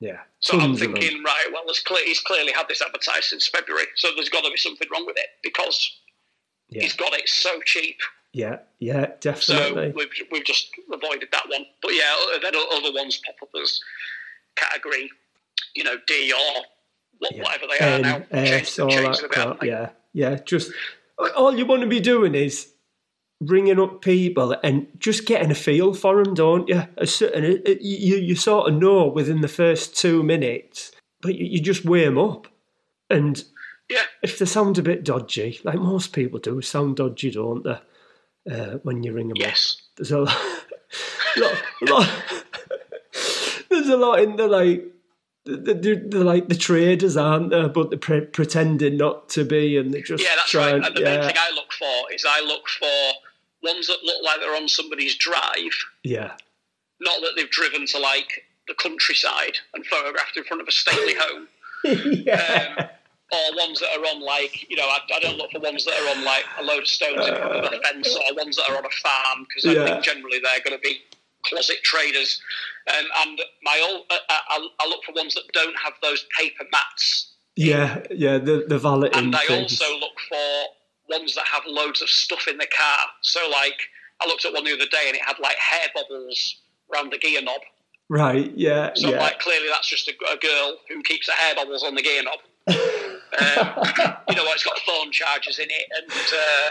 [0.00, 0.18] Yeah.
[0.40, 1.00] So I'm Tons of them.
[1.00, 4.44] thinking, right, well, there's cle he's clearly had this advertised since February, so there's got
[4.44, 5.90] to be something wrong with it because
[6.68, 7.98] Yeah, he's got it so cheap.
[8.32, 9.90] yeah, yeah, definitely.
[9.90, 11.64] So we've, we've just avoided that one.
[11.82, 13.80] But yeah, then other ones pop up as
[14.56, 15.10] category,
[15.74, 16.62] you know, D or
[17.18, 17.42] what, Yeah.
[17.42, 18.22] whatever they are N, now.
[18.30, 19.62] S, all that a bit, haven't crap.
[19.64, 20.36] Yeah, yeah.
[20.44, 20.72] Just
[21.36, 22.68] all you want to be doing is
[23.40, 26.82] ringing up people and just getting a feel for them, don't you?
[26.96, 27.22] It-
[27.66, 31.84] it- you you sort of know within the first two minutes, but you, you just
[31.84, 32.48] weigh them up,
[33.08, 33.44] and
[33.88, 34.02] Yeah.
[34.22, 37.78] if they sound a bit dodgy, like most people do, sound dodgy, don't they?
[38.50, 39.46] Uh, when you ring them up.
[39.48, 39.82] Yes.
[39.96, 40.40] There's a lot,
[41.36, 42.08] lot, lot
[43.68, 44.84] there's a lot in the like
[45.44, 47.68] they're, they're like the traders, aren't there?
[47.68, 50.80] But they're pre- pretending not to be, and they're just Yeah, that's trying.
[50.80, 50.86] right.
[50.88, 53.12] And the yeah, main thing I look for is I look for
[53.62, 55.72] ones that look like they're on somebody's drive,
[56.04, 56.32] yeah,
[57.00, 61.14] not that they've driven to like the countryside and photographed in front of a stately
[61.18, 61.48] home.
[62.24, 62.86] yeah, um,
[63.32, 65.94] or ones that are on like you know I, I don't look for ones that
[65.94, 68.68] are on like a load of stones in front of a fence or ones that
[68.70, 69.84] are on a farm because I Yeah.
[69.84, 70.98] think generally they're going to be
[71.44, 72.42] closet traders
[72.88, 76.64] um, and my old uh, I, I look for ones that don't have those paper
[76.72, 78.38] mats yeah, yeah.
[78.38, 79.80] The the valeting and I things.
[79.80, 80.64] also look for
[81.08, 82.98] ones that have loads of stuff in the car.
[83.22, 83.78] So like
[84.20, 86.56] I looked at one the other day and it had like hair bubbles
[86.92, 87.60] around the gear knob.
[88.10, 91.54] Right, yeah, so yeah, like clearly that's just a, a girl who keeps her hair
[91.54, 92.38] bubbles on the gear knob.
[92.66, 92.74] Um,
[94.30, 96.70] you know, it's got phone chargers in it, and uh,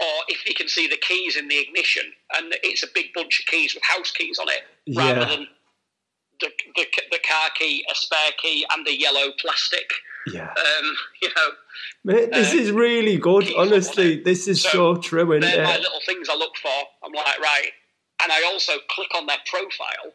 [0.00, 2.04] or if you can see the keys in the ignition,
[2.38, 5.26] and it's a big bunch of keys with house keys on it, rather Yeah.
[5.36, 5.46] than
[6.44, 9.90] the, the the car key, a spare key, and a yellow plastic.
[10.32, 10.48] yeah.
[10.50, 11.48] Um, you know,
[12.04, 13.50] Mate, this uh, is really good.
[13.56, 15.80] Honestly, this is so, So, true, isn't they're my it?
[15.80, 16.70] little things I look for.
[17.04, 17.70] I'm like, right,
[18.22, 20.12] and I also click on their profile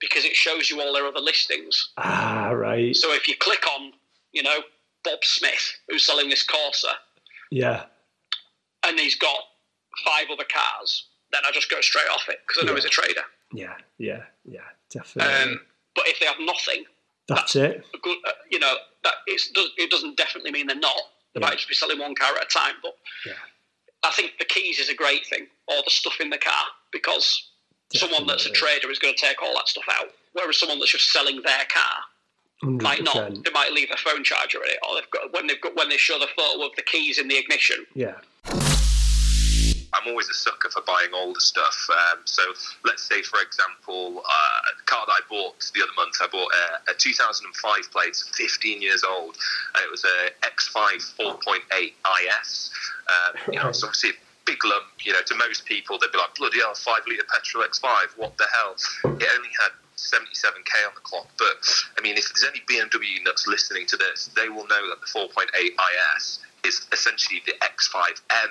[0.00, 1.90] because it shows you all their other listings.
[1.96, 2.94] Ah, right.
[2.96, 3.92] So if you click on,
[4.32, 4.58] you know,
[5.04, 6.94] Bob Smith, who's selling this Corsa,
[7.50, 7.84] Yeah,
[8.84, 9.38] and he's got
[10.04, 12.76] five other cars, then I just go straight off it because I know Yeah.
[12.76, 13.22] he's a trader.
[13.52, 14.60] yeah, yeah, yeah.
[14.90, 15.52] Definitely.
[15.52, 15.60] Um,
[15.94, 16.84] but if they have nothing,
[17.28, 17.84] That's it.
[17.94, 18.74] a good, uh, you know,
[19.04, 20.96] that it doesn't definitely mean they're not.
[21.34, 21.48] They Yeah.
[21.48, 22.76] might just be selling one car at a time.
[22.82, 23.32] But Yeah.
[24.02, 27.48] I think the keys is a great thing, or the stuff in the car, because
[27.94, 30.90] someone that's a trader is going to take all that stuff out, whereas someone that's
[30.92, 32.04] just selling their car
[32.62, 33.42] might not.
[33.44, 35.88] They might leave a phone charger in it, or they've got when they've got when
[35.88, 37.86] they show the photo of the keys in the ignition.
[37.94, 38.18] Yeah,
[40.02, 41.88] I'm always a sucker for buying older stuff.
[41.90, 42.42] Um, so
[42.84, 46.50] let's say, for example, uh, a car that I bought the other month, I bought
[46.88, 49.36] a, a 2005 plate, it's 15 years old,
[49.74, 51.92] and it was a X5 4.8
[52.42, 52.70] IS.
[53.06, 54.86] Um, you know, it's obviously a big lump.
[55.04, 58.36] You know, to most people, they'd be like, bloody hell, five litre petrol X5, what
[58.38, 58.74] the hell?
[59.20, 61.28] It only had 77k on the clock.
[61.38, 61.62] But
[61.96, 65.06] I mean, if there's any BMW nuts listening to this, they will know that the
[65.06, 68.50] 4.8 IS is essentially the X5M.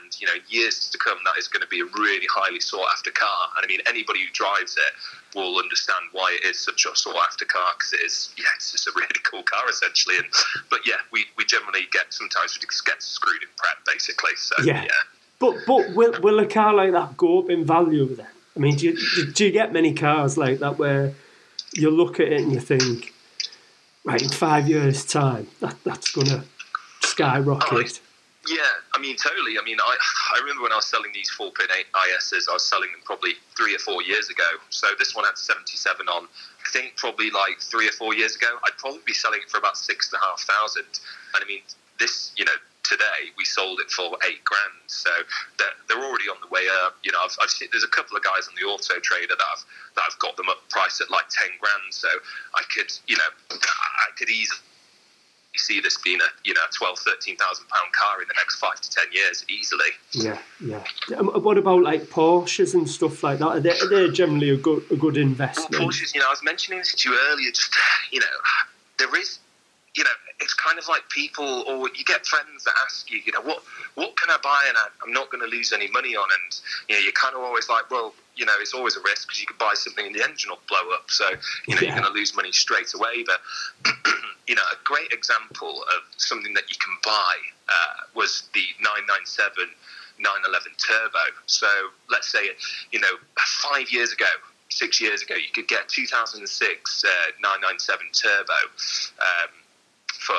[0.00, 2.88] And you know, years to come, that is going to be a really highly sought
[2.92, 3.48] after car.
[3.56, 7.16] And I mean, anybody who drives it will understand why it is such a sought
[7.28, 10.16] after car because it is, yeah, it's just a really cool car essentially.
[10.16, 10.26] And
[10.70, 14.36] but yeah, we, we generally get sometimes we just get screwed in prep basically.
[14.36, 14.84] So Yeah.
[14.84, 14.88] yeah.
[15.38, 18.26] but but will will a car like that go up in value then?
[18.56, 21.12] I mean, do you do- you get many cars like that where
[21.74, 23.12] you look at it and you think,
[24.04, 26.10] right, in five years' time, that that's
[27.14, 27.72] gonna.
[28.46, 28.60] Yeah,
[28.92, 29.56] I mean, totally.
[29.58, 29.96] I mean, I,
[30.36, 33.00] I remember when I was selling these 4 pin 8 ISs, I was selling them
[33.04, 34.44] probably three or four years ago.
[34.68, 36.24] So this one had 77 on.
[36.24, 39.58] I think probably like three or four years ago, I'd probably be selling it for
[39.58, 40.84] about six and a half thousand.
[41.34, 41.62] And I mean,
[41.98, 44.76] this, you know, today we sold it for eight grand.
[44.88, 45.08] So
[45.56, 47.00] they're, they're already on the way up.
[47.02, 49.40] You know, I've, I've seen, there's a couple of guys on the auto trader that
[49.56, 49.64] I've,
[49.96, 51.96] that I've got them up priced at like 10 grand.
[51.96, 52.08] So
[52.54, 54.60] I could, you know, I could easily
[55.58, 58.90] see this being a you know 12 13,000 pound car in the next 5 to
[58.90, 59.90] 10 years easily.
[60.12, 60.82] Yeah yeah.
[61.16, 63.46] Um, what about like Porsches and stuff like that?
[63.46, 65.72] Are they, are they generally a good a good investment?
[65.72, 67.74] Well, Porsches you know I was mentioning this to you earlier just
[68.10, 68.26] you know
[68.98, 69.38] there is
[69.96, 73.32] you know it's kind of like people or you get friends that ask you you
[73.32, 73.62] know what
[73.94, 76.96] what can I buy and I'm not going to lose any money on and you
[76.96, 79.46] know you're kind of always like well you know, it's always a risk because you
[79.46, 81.10] could buy something and the engine will blow up.
[81.10, 81.24] So,
[81.68, 81.88] you know, yeah.
[81.88, 83.24] you're going to lose money straight away.
[83.24, 83.40] But,
[84.46, 87.34] you know, a great example of something that you can buy
[87.68, 89.70] uh, was the 997
[90.18, 91.24] 911 Turbo.
[91.46, 91.66] So,
[92.10, 92.50] let's say,
[92.92, 94.30] you know, five years ago,
[94.68, 97.08] six years ago, you could get 2006 uh,
[97.40, 98.52] 997 Turbo
[99.18, 99.50] um,
[100.24, 100.36] for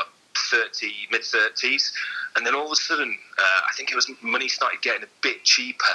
[0.52, 1.92] 30, mid 30s.
[2.36, 5.12] And then all of a sudden, uh, I think it was money started getting a
[5.22, 5.86] bit cheaper.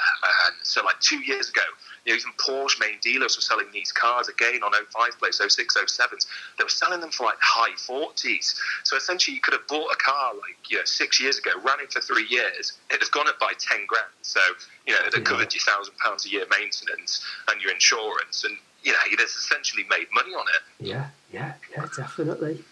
[0.47, 1.61] And so, like two years ago,
[2.07, 5.77] you know, even Porsche main dealers were selling these cars again on 05 plates, 06,
[5.77, 6.27] 07s.
[6.57, 8.55] They were selling them for like high 40s.
[8.85, 11.81] So essentially, you could have bought a car like you know six years ago, ran
[11.81, 14.07] it for three years, it'd have gone up by 10 grand.
[14.23, 14.41] So
[14.87, 18.93] you know, have covered your thousand pounds a year maintenance and your insurance, and you
[18.93, 20.87] know, you'd essentially made money on it.
[20.87, 22.65] Yeah, yeah, yeah, definitely.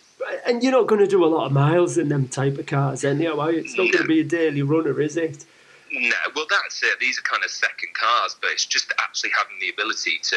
[0.47, 3.05] And you're not going to do a lot of miles in them type of cars,
[3.05, 3.57] anyway.
[3.57, 5.45] It's not going to be a daily runner, is it?
[5.93, 6.99] No, well, that's it.
[7.01, 10.37] These are kind of second cars, but it's just actually having the ability to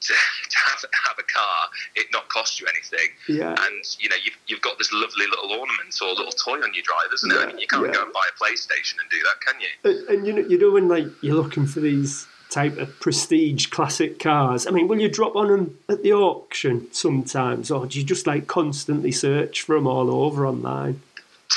[0.00, 0.14] to,
[0.48, 3.10] to have, have a car, it not cost you anything.
[3.28, 3.50] Yeah.
[3.50, 6.84] And, you know, you've, you've got this lovely little ornament or little toy on your
[6.84, 7.34] drive, isn't it?
[7.34, 7.92] Yeah, I mean, you can't yeah.
[7.92, 9.68] go and buy a PlayStation and do that, can you?
[9.84, 13.66] And, and you know, you know, when like you're looking for these type of prestige
[13.66, 17.98] classic cars, I mean, will you drop on them at the auction sometimes, or do
[17.98, 21.00] you just like constantly search for them all over online?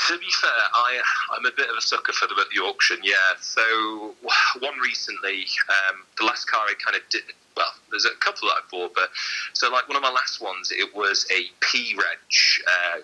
[0.08, 1.00] To be fair, I
[1.36, 2.98] I'm a bit of a sucker for them at the auction.
[3.02, 3.14] Yeah.
[3.40, 4.14] So
[4.58, 7.22] one recently, um, the last car I kind of did.
[7.56, 9.10] Well, there's a couple that I bought, but
[9.52, 12.18] so like one of my last ones, it was a P Reg
[12.66, 12.98] uh,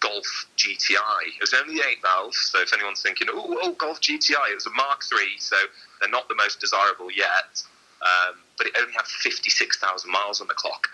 [0.00, 1.34] Golf GTI.
[1.36, 4.66] It was only eight valves, so if anyone's thinking, oh, oh, Golf GTI, it was
[4.66, 5.56] a Mark III, so
[6.00, 7.62] they're not the most desirable yet.
[8.02, 10.88] Um, but it only had 56,000 miles on the clock.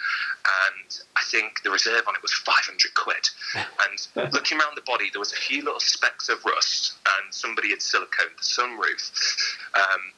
[0.45, 3.29] And I think the reserve on it was 500 quid.
[4.15, 7.71] And looking around the body, there was a few little specks of rust, and somebody
[7.71, 9.57] had siliconed the sunroof.
[9.75, 10.13] Um,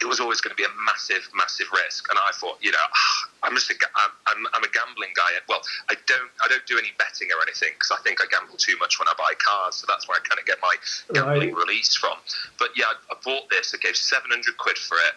[0.00, 2.08] it was always going to be a massive, massive risk.
[2.08, 2.86] And I thought, you know,
[3.42, 3.74] I'm just a,
[4.28, 5.36] I'm, I'm a gambling guy.
[5.48, 8.56] Well, I don't I don't do any betting or anything because I think I gamble
[8.56, 9.76] too much when I buy cars.
[9.76, 10.74] So that's where I kind of get my
[11.12, 11.64] gambling right.
[11.66, 12.16] release from.
[12.58, 13.72] But yeah, I, I bought this.
[13.72, 15.14] I gave 700 quid for it.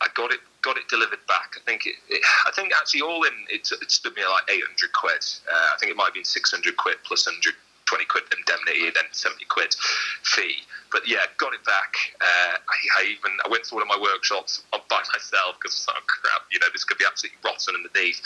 [0.00, 1.56] I got it got it delivered back.
[1.56, 4.92] I think it, it I think actually all in it, it stood me like 800
[4.92, 5.24] quid.
[5.46, 7.54] Uh, I think it might have been 600 quid plus 100
[7.86, 9.74] 20 quid indemnity and then 70 quid
[10.22, 10.62] fee.
[10.92, 11.94] But yeah, got it back.
[12.20, 15.92] Uh, I, I, even I went to one of my workshops by myself because I
[15.92, 18.20] thought, oh, crap, you know, this could be absolutely rotten underneath.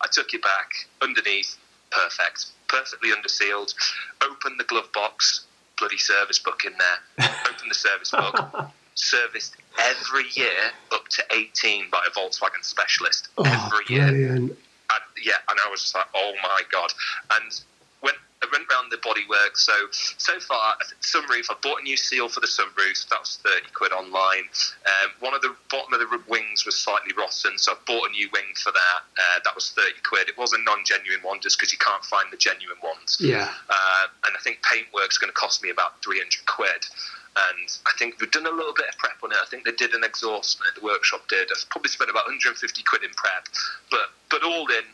[0.00, 0.70] I took it back
[1.02, 1.56] underneath,
[1.90, 3.74] perfect, perfectly undersealed.
[4.22, 5.46] Opened the glove box,
[5.78, 7.28] bloody service book in there.
[7.50, 8.70] Opened the service book.
[8.94, 13.28] serviced every year up to 18 by a Volkswagen specialist.
[13.38, 14.06] Oh, every year.
[14.06, 14.56] And,
[15.22, 16.92] yeah, and I was just like, oh my god.
[17.40, 17.60] And
[18.44, 19.56] I went around the bodywork.
[19.56, 21.48] So so far, sunroof.
[21.50, 23.08] I bought a new seal for the sunroof.
[23.08, 24.44] That was thirty quid online.
[24.84, 28.12] Um, one of the bottom of the wings was slightly rotten, so I bought a
[28.12, 29.00] new wing for that.
[29.16, 30.28] Uh, that was thirty quid.
[30.28, 33.16] It was a non-genuine one, just because you can't find the genuine ones.
[33.20, 33.48] Yeah.
[33.68, 36.84] Uh, and I think paintwork's going to cost me about three hundred quid.
[37.34, 39.38] And I think we've done a little bit of prep on it.
[39.42, 41.50] I think they did an exhaust, the workshop did.
[41.50, 43.48] I've probably spent about 150 quid in prep,
[43.90, 44.86] but but all in,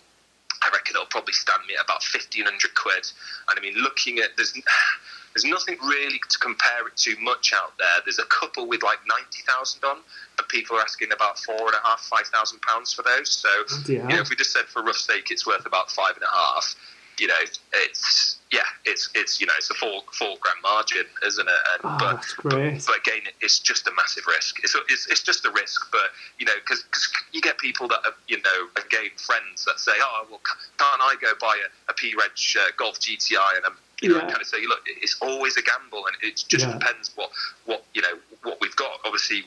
[0.63, 3.11] I reckon it'll probably stand me at about fifteen hundred quid.
[3.49, 4.53] And I mean, looking at there's
[5.35, 8.03] there's nothing really to compare it to much out there.
[8.05, 9.99] There's a couple with like ninety thousand on,
[10.39, 13.31] and people are asking about four and a half, five thousand pounds for those.
[13.31, 13.49] So
[13.87, 14.03] yeah.
[14.03, 16.35] you know, if we just said for rough sake, it's worth about five and a
[16.35, 16.75] half.
[17.21, 17.35] You know,
[17.75, 21.63] it's yeah, it's it's you know it's a four four grand margin, isn't it?
[21.75, 22.25] And, oh, but.
[22.43, 24.59] But, but, again, it's just a massive risk.
[24.65, 26.85] It's it's, it's just a risk, but you know, because
[27.33, 30.41] you get people that are you know again friends that say, oh well,
[30.79, 34.17] can't I go buy a, a P Reg uh, Golf GTI and I'm you know,
[34.17, 34.29] yeah.
[34.29, 36.73] kind of say, look, it's always a gamble, and it just yeah.
[36.73, 37.31] depends what
[37.67, 38.99] what you know what we've got.
[39.05, 39.45] Obviously,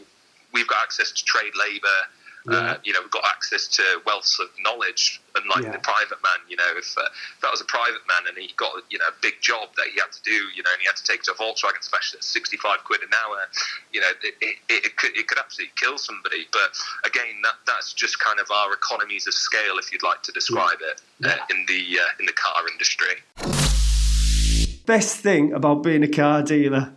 [0.53, 1.87] we've got access to trade labour.
[2.45, 2.75] Yeah.
[2.75, 5.71] Uh, you know, we've got access to wealth of knowledge, unlike yeah.
[5.71, 6.43] the private man.
[6.49, 9.05] You know, if, uh, if, that was a private man and he got you know
[9.07, 11.23] a big job that he had to do, you know, and he had to take
[11.23, 13.47] to a Volkswagen specialist, sixty-five quid an hour,
[13.93, 16.47] you know, it, it, it, could it could absolutely kill somebody.
[16.51, 16.75] But
[17.07, 20.79] again, that that's just kind of our economies of scale, if you'd like to describe
[20.81, 23.23] it, uh, in the uh, in the car industry.
[24.85, 26.91] Best thing about being a car dealer?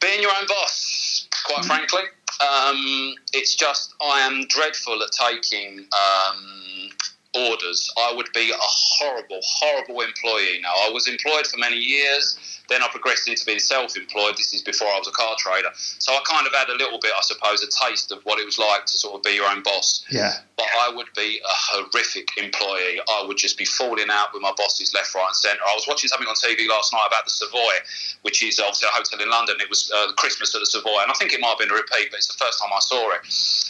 [0.00, 2.02] Being your own boss, quite frankly.
[2.40, 6.90] Um, it's just I am dreadful at taking um,
[7.34, 7.92] orders.
[7.98, 10.72] I would be a horrible, horrible employee now.
[10.86, 12.38] I was employed for many years.
[12.68, 14.36] Then I progressed into being self-employed.
[14.36, 16.98] This is before I was a car trader, so I kind of had a little
[17.00, 19.48] bit, I suppose, a taste of what it was like to sort of be your
[19.48, 20.04] own boss.
[20.10, 20.34] Yeah.
[20.60, 23.00] But I would be a horrific employee.
[23.08, 25.62] I would just be falling out with my bosses left, right, and centre.
[25.64, 27.80] I was watching something on TV last night about the Savoy,
[28.22, 29.56] which is obviously a hotel in London.
[29.58, 31.74] It was uh, Christmas at the Savoy, and I think it might have been a
[31.74, 33.24] repeat, but it's the first time I saw it.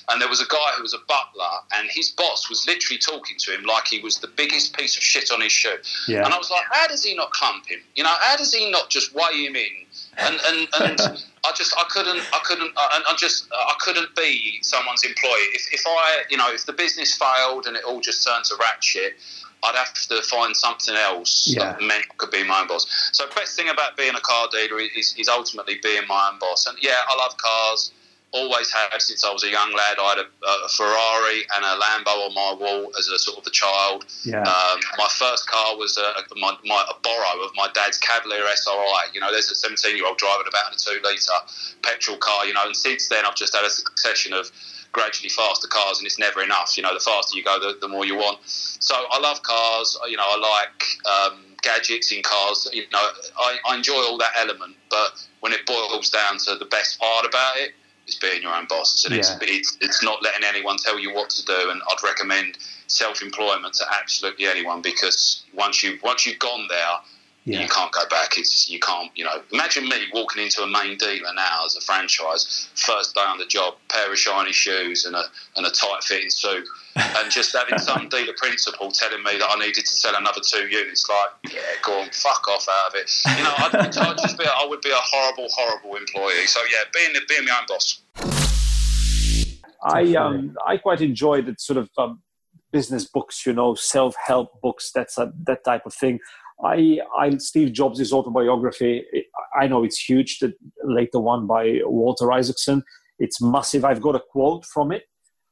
[0.08, 3.36] And there was a guy who was a butler, and his boss was literally talking
[3.38, 5.78] to him like he was the biggest piece of shit on his shoe.
[6.08, 6.24] Yeah.
[6.24, 7.78] And I was like, how does he not clump him?
[7.94, 9.86] You know, how does he not just weigh him in?
[10.18, 11.00] And and, and
[11.44, 15.50] I just I couldn't I couldn't I, I just I couldn't be someone's employee.
[15.54, 18.56] If if I you know if the business failed and it all just turned to
[18.56, 19.14] rat shit.
[19.62, 21.72] I'd have to find something else yeah.
[21.72, 23.10] that meant I could be my own boss.
[23.12, 26.66] So, best thing about being a car dealer is, is ultimately being my own boss.
[26.66, 27.92] And yeah, I love cars
[28.32, 29.98] always had since I was a young lad.
[29.98, 33.46] I had a, a, Ferrari and a Lambo on my wall as a sort of
[33.46, 34.06] a child.
[34.24, 34.42] Yeah.
[34.42, 39.10] Um, my first car was a, my, my, a borrow of my dad's Cavalier SRI.
[39.12, 41.32] You know, there's a 17 year old driving about in a two litre
[41.82, 42.46] petrol car.
[42.46, 44.50] You know, and since then I've just had a succession of
[44.92, 46.76] gradually faster cars, and it's never enough.
[46.76, 48.38] You know, the faster you go, the, the more you want.
[48.44, 49.98] So I love cars.
[50.08, 51.32] You know, I like.
[51.32, 53.06] Um, gadgets in cars you know
[53.38, 57.26] I, I enjoy all that element but when it boils down to the best part
[57.26, 57.74] about it
[58.10, 59.20] is being your own boss, and yeah.
[59.20, 61.70] it's, it's it's not letting anyone tell you what to do.
[61.70, 66.98] And I'd recommend self-employment to absolutely anyone because once you once you've gone there,
[67.52, 67.62] yeah.
[67.62, 68.38] you can't go back.
[68.38, 69.42] It's you can't you know.
[69.52, 73.46] Imagine me walking into a main dealer now as a franchise, first day on the
[73.46, 75.24] job, pair of shiny shoes and a
[75.56, 79.58] and a tight fitting suit and just having some dealer principal telling me that I
[79.58, 83.10] needed to sell another two units, like, yeah, go on, fuck off out of it.
[83.38, 86.46] You know, I'd, I'd just be, I would be a horrible, horrible employee.
[86.46, 88.02] So yeah, being being my own boss.
[89.82, 92.20] I um I quite enjoy the sort of um,
[92.72, 94.90] business books, you know, self help books.
[94.92, 96.18] That's a, that type of thing.
[96.64, 99.04] I, I Steve Jobs' autobiography.
[99.58, 100.38] I know it's huge.
[100.40, 102.82] The later one by Walter Isaacson.
[103.18, 103.84] It's massive.
[103.84, 105.04] I've got a quote from it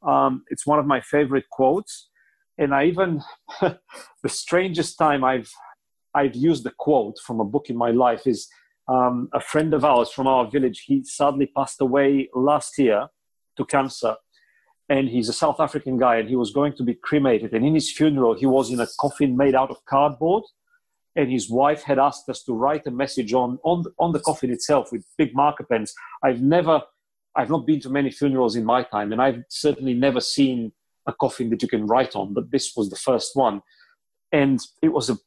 [0.03, 2.09] um, it's one of my favorite quotes,
[2.57, 3.23] and I even
[3.61, 5.51] the strangest time I've
[6.15, 8.49] I've used the quote from a book in my life is
[8.89, 10.85] um, a friend of ours from our village.
[10.87, 13.09] He sadly passed away last year
[13.57, 14.17] to cancer,
[14.89, 17.53] and he's a South African guy, and he was going to be cremated.
[17.53, 20.45] And in his funeral, he was in a coffin made out of cardboard,
[21.19, 24.51] and his wife had asked us to write a message on on on the coffin
[24.51, 25.93] itself with big marker pens.
[26.23, 26.81] I've never
[27.35, 30.73] I've not been to many funerals in my time, and I've certainly never seen
[31.07, 33.63] a coffin that you can write on, but this was the first one.
[34.33, 35.19] And it was a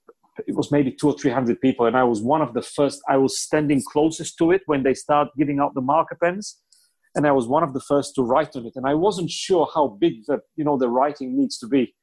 [0.48, 3.02] it was maybe two or three hundred people, and I was one of the first.
[3.10, 6.58] I was standing closest to it when they start giving out the marker pens,
[7.16, 8.74] and I was one of the first to write on it.
[8.78, 11.94] And I wasn't sure how big the you know the writing needs to be,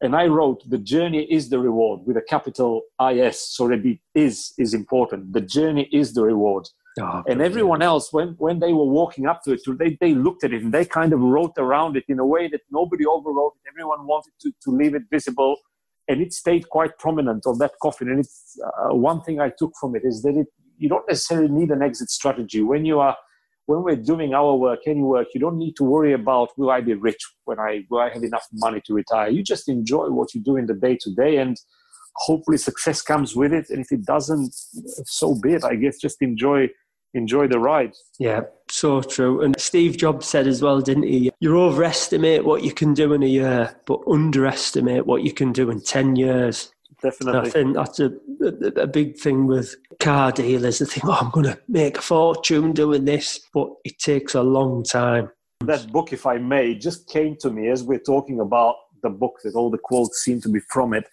[0.00, 3.98] and I wrote, "The journey is the reward" with a capital I S, so the
[4.14, 5.32] is is important.
[5.32, 6.68] The journey is the reward.
[7.00, 10.42] Oh, and everyone else, when, when they were walking up to it, they, they looked
[10.42, 13.52] at it and they kind of wrote around it in a way that nobody overwrote
[13.54, 13.68] it.
[13.72, 15.54] Everyone wanted to, to leave it visible.
[16.08, 18.08] And it stayed quite prominent on that coffin.
[18.08, 21.46] And it's uh, one thing I took from it is that it, you don't necessarily
[21.48, 22.62] need an exit strategy.
[22.62, 23.16] When you are,
[23.68, 26.80] when we're doing our work, any work, you don't need to worry about will I
[26.80, 29.28] be rich when I will I have enough money to retire.
[29.28, 31.54] You just enjoy what you do in the day to day, and
[32.16, 33.68] hopefully success comes with it.
[33.68, 34.54] And if it doesn't,
[35.04, 35.64] so be it.
[35.64, 36.70] I guess just enjoy
[37.12, 37.92] enjoy the ride.
[38.18, 39.42] Yeah, so true.
[39.42, 41.30] And Steve Jobs said as well, didn't he?
[41.40, 45.70] You overestimate what you can do in a year, but underestimate what you can do
[45.70, 46.72] in 10 years.
[47.00, 47.38] Definitely.
[47.38, 50.80] And I think that's a, a, a, big thing with car dealers.
[50.80, 54.42] They think, oh, I'm going to make a fortune doing this, but it takes a
[54.42, 55.30] long time.
[55.60, 59.38] That book, if I may, just came to me as we're talking about the book,
[59.44, 61.04] that all the quotes seem to be from it.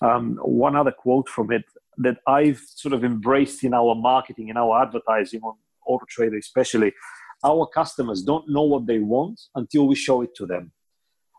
[0.00, 1.64] Um, one other quote from it
[1.98, 5.54] that I've sort of embraced in our marketing, in our advertising on
[5.86, 6.92] Auto Trader especially.
[7.44, 10.70] Our customers don't know what they want until we show it to them.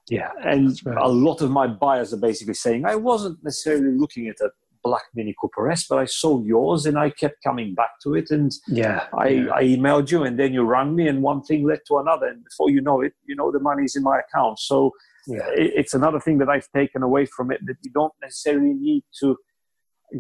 [0.09, 0.31] Yeah.
[0.43, 0.97] And right.
[0.97, 4.49] a lot of my buyers are basically saying, I wasn't necessarily looking at a
[4.83, 8.29] black Mini Cooper S, but I sold yours and I kept coming back to it.
[8.31, 9.53] And yeah, I, yeah.
[9.53, 12.27] I emailed you and then you rang me and one thing led to another.
[12.27, 14.59] And before you know it, you know, the money's in my account.
[14.59, 14.91] So
[15.25, 15.47] yeah.
[15.53, 19.37] it's another thing that I've taken away from it that you don't necessarily need to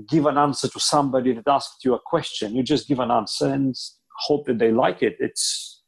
[0.07, 2.55] give an answer to somebody that asked you a question.
[2.55, 3.75] You just give an answer and
[4.19, 5.17] hope that they like it.
[5.19, 5.82] It's,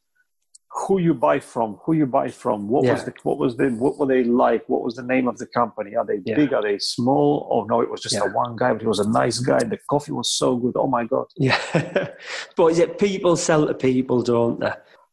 [0.76, 2.92] who you buy from, who you buy from, what yeah.
[2.92, 5.46] was the what was the what were they like, what was the name of the
[5.46, 5.96] company?
[5.96, 6.36] Are they yeah.
[6.36, 6.52] big?
[6.52, 7.48] Are they small?
[7.50, 8.24] Oh no, it was just yeah.
[8.24, 9.58] a one guy, but he was a nice guy.
[9.58, 10.74] The coffee was so good.
[10.76, 11.26] Oh my god!
[11.36, 11.58] Yeah,
[12.56, 14.72] but is it people sell to people, don't they?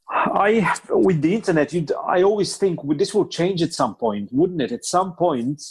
[0.10, 4.62] I with the internet, you'd I always think this will change at some point, wouldn't
[4.62, 4.72] it?
[4.72, 5.62] At some point,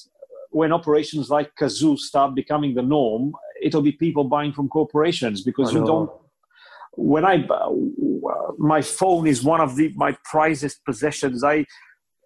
[0.50, 5.72] when operations like Cazoo start becoming the norm, it'll be people buying from corporations because
[5.72, 6.10] you don't
[6.92, 7.46] when I
[8.58, 11.42] my phone is one of the my prizest possessions.
[11.44, 11.64] I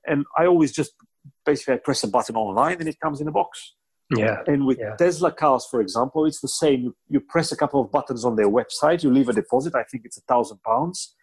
[0.07, 0.93] and I always just
[1.45, 3.75] basically I press a button online and it comes in a box.
[4.17, 4.43] Yeah.
[4.47, 4.95] And with yeah.
[4.97, 6.81] Tesla cars, for example, it's the same.
[6.81, 9.75] You, you, press a couple of buttons on their website, you leave a deposit.
[9.75, 11.14] I think it's a thousand pounds.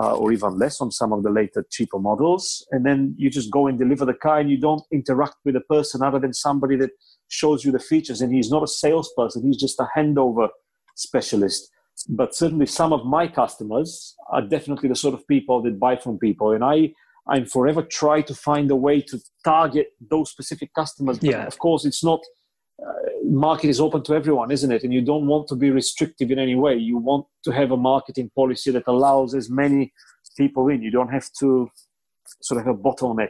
[0.00, 2.64] Uh, or even less on some of the later cheaper models.
[2.70, 5.62] And then you just go and deliver the car and you don't interact with a
[5.62, 6.90] person other than somebody that
[7.26, 8.20] shows you the features.
[8.20, 10.48] And he's not a salesperson, he's just a handover
[10.94, 11.72] specialist
[12.08, 16.18] but certainly some of my customers are definitely the sort of people that buy from
[16.18, 16.52] people.
[16.52, 16.92] And i
[17.28, 21.46] i'm forever try to find a way to target those specific customers but yeah.
[21.46, 22.18] of course it's not
[22.82, 22.92] uh,
[23.24, 24.84] market is open to everyone isn't it?
[24.84, 26.76] And you don't want to be restrictive in any way.
[26.76, 29.92] You want to have a marketing policy that allows as many
[30.36, 30.82] people in.
[30.82, 31.70] You don't have to
[32.40, 33.28] sort of have a bottleneck.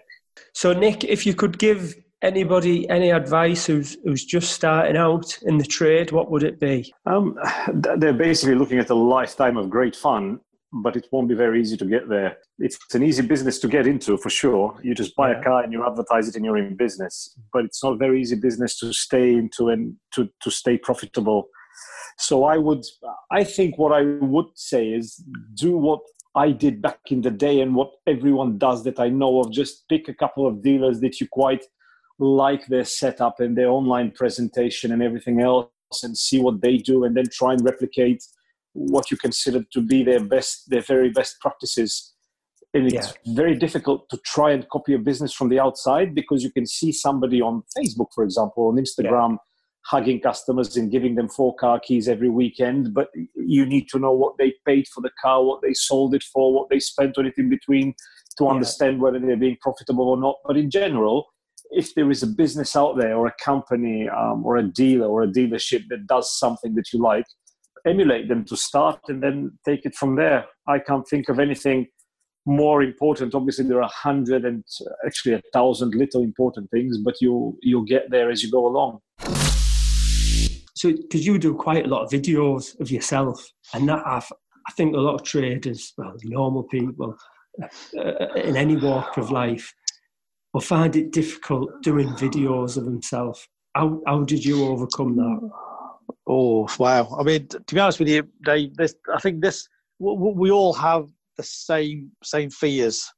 [0.54, 5.58] So nick if you could give anybody any advice who's who's just starting out in
[5.58, 7.38] the trade what would it be um,
[7.72, 10.38] they're basically looking at a lifetime of great fun
[10.72, 13.86] but it won't be very easy to get there it's an easy business to get
[13.86, 15.40] into for sure you just buy yeah.
[15.40, 18.20] a car and you advertise it and you're in business but it's not a very
[18.20, 21.48] easy business to stay into and to, to stay profitable
[22.18, 22.84] so i would
[23.30, 26.00] i think what i would say is do what
[26.34, 29.50] I did back in the day and what everyone does that I know of.
[29.50, 31.64] Just pick a couple of dealers that you quite
[32.20, 35.70] like their setup and their online presentation and everything else
[36.02, 38.22] and see what they do and then try and replicate
[38.72, 42.14] what you consider to be their best their very best practices
[42.72, 43.34] and it's yeah.
[43.34, 46.92] very difficult to try and copy a business from the outside because you can see
[46.92, 49.36] somebody on facebook for example on instagram yeah.
[49.86, 54.12] hugging customers and giving them four car keys every weekend but you need to know
[54.12, 57.26] what they paid for the car what they sold it for what they spent on
[57.26, 57.92] it in between
[58.38, 59.02] to understand yeah.
[59.02, 61.26] whether they're being profitable or not but in general
[61.70, 65.22] if there is a business out there or a company um, or a dealer or
[65.22, 67.26] a dealership that does something that you like,
[67.86, 70.46] emulate them to start and then take it from there.
[70.66, 71.86] I can't think of anything
[72.46, 73.34] more important.
[73.34, 74.64] Obviously, there are a hundred and
[75.06, 79.00] actually a thousand little important things, but you'll you'll get there as you go along.
[80.74, 84.30] So, because you do quite a lot of videos of yourself, and that I've,
[84.66, 87.16] I think a lot of traders, well, normal people
[87.62, 89.72] uh, in any walk of life,
[90.52, 93.46] or find it difficult doing videos of himself.
[93.74, 95.50] How, how did you overcome that?
[96.26, 97.16] Oh wow!
[97.18, 101.08] I mean, to be honest with you, Dave, this I think this we all have
[101.36, 103.08] the same same fears.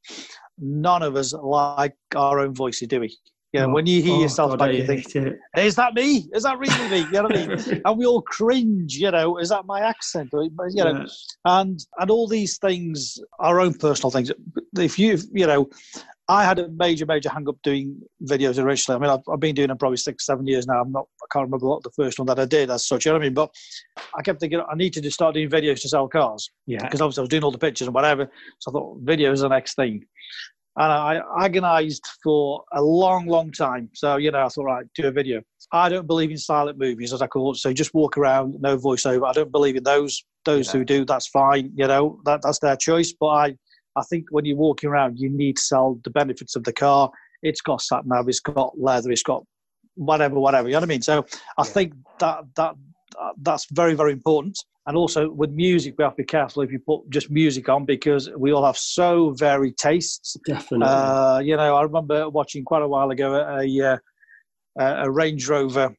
[0.58, 3.16] None of us like our own voices, do we?
[3.52, 5.38] You know, oh, when you hear oh, yourself God, back, you think, it.
[5.58, 6.26] "Is that me?
[6.32, 7.82] Is that really me?" You know what I mean?
[7.84, 8.94] and we all cringe.
[8.94, 10.30] You know, is that my accent?
[10.32, 11.04] You know, yeah.
[11.44, 14.32] and and all these things, our own personal things.
[14.78, 15.68] If you, you know,
[16.32, 18.96] I had a major, major hang up doing videos originally.
[18.96, 20.80] I mean, I've, I've, been doing them probably six, seven years now.
[20.80, 23.10] I'm not, I can't remember what the first one that I did as such, you
[23.10, 23.34] know what I mean?
[23.34, 23.50] But
[24.16, 26.50] I kept thinking I need to just start doing videos to sell cars.
[26.66, 26.82] Yeah.
[26.82, 28.30] Because obviously I was doing all the pictures and whatever.
[28.60, 30.04] So I thought video is the next thing.
[30.76, 33.90] And I agonized for a long, long time.
[33.92, 35.42] So, you know, I thought, right, do a video.
[35.70, 37.58] I don't believe in silent movies, as I call it.
[37.58, 39.28] So just walk around, no voiceover.
[39.28, 40.24] I don't believe in those.
[40.44, 40.80] Those yeah.
[40.80, 41.70] who do, that's fine.
[41.76, 43.12] You know, that, that's their choice.
[43.12, 43.56] But I,
[43.96, 47.10] I think when you're walking around, you need to sell the benefits of the car.
[47.42, 49.44] It's got sat nav, it's got leather, it's got
[49.94, 50.68] whatever, whatever.
[50.68, 51.02] You know what I mean?
[51.02, 51.26] So
[51.58, 51.64] I yeah.
[51.64, 52.74] think that that
[53.40, 54.58] that's very, very important.
[54.86, 57.84] And also with music, we have to be careful if you put just music on
[57.84, 60.36] because we all have so varied tastes.
[60.44, 60.86] Definitely.
[60.88, 65.94] Uh, you know, I remember watching quite a while ago a, a, a Range Rover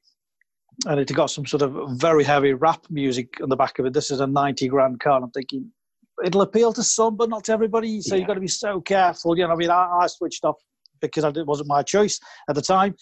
[0.86, 3.94] and it got some sort of very heavy rap music on the back of it.
[3.94, 5.16] This is a 90 grand car.
[5.16, 5.72] And I'm thinking,
[6.24, 8.02] it'll appeal to some, but not to everybody.
[8.02, 8.20] So yeah.
[8.20, 9.38] you've got to be so careful.
[9.38, 10.56] You know, I mean, I, I switched off
[11.02, 12.20] because it wasn't my choice
[12.50, 12.96] at the time.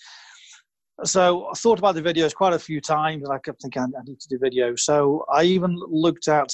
[1.03, 4.03] So I thought about the videos quite a few times, and I kept thinking I
[4.05, 4.75] need to do video.
[4.75, 6.53] So I even looked at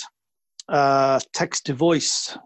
[0.70, 2.38] uh, text to voice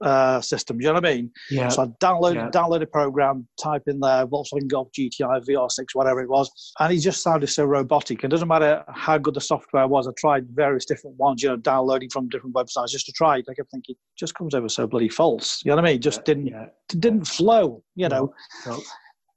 [0.00, 0.78] uh, system.
[0.78, 1.30] Do you know what I mean?
[1.50, 1.68] Yeah.
[1.68, 2.50] So I downloaded Yeah.
[2.50, 6.98] download a program, type in there Volkswagen Golf GTI VR6, whatever it was, and he
[6.98, 8.24] just sounded so robotic.
[8.24, 10.06] It doesn't matter how good the software was.
[10.08, 13.46] I tried various different ones, you know, downloading from different websites just to try it.
[13.50, 15.60] I kept thinking, just comes over so bloody false.
[15.64, 16.00] You know what I mean?
[16.00, 16.66] Just didn't Yeah.
[16.88, 17.82] didn't flow.
[17.94, 18.32] You know.
[18.66, 18.80] No.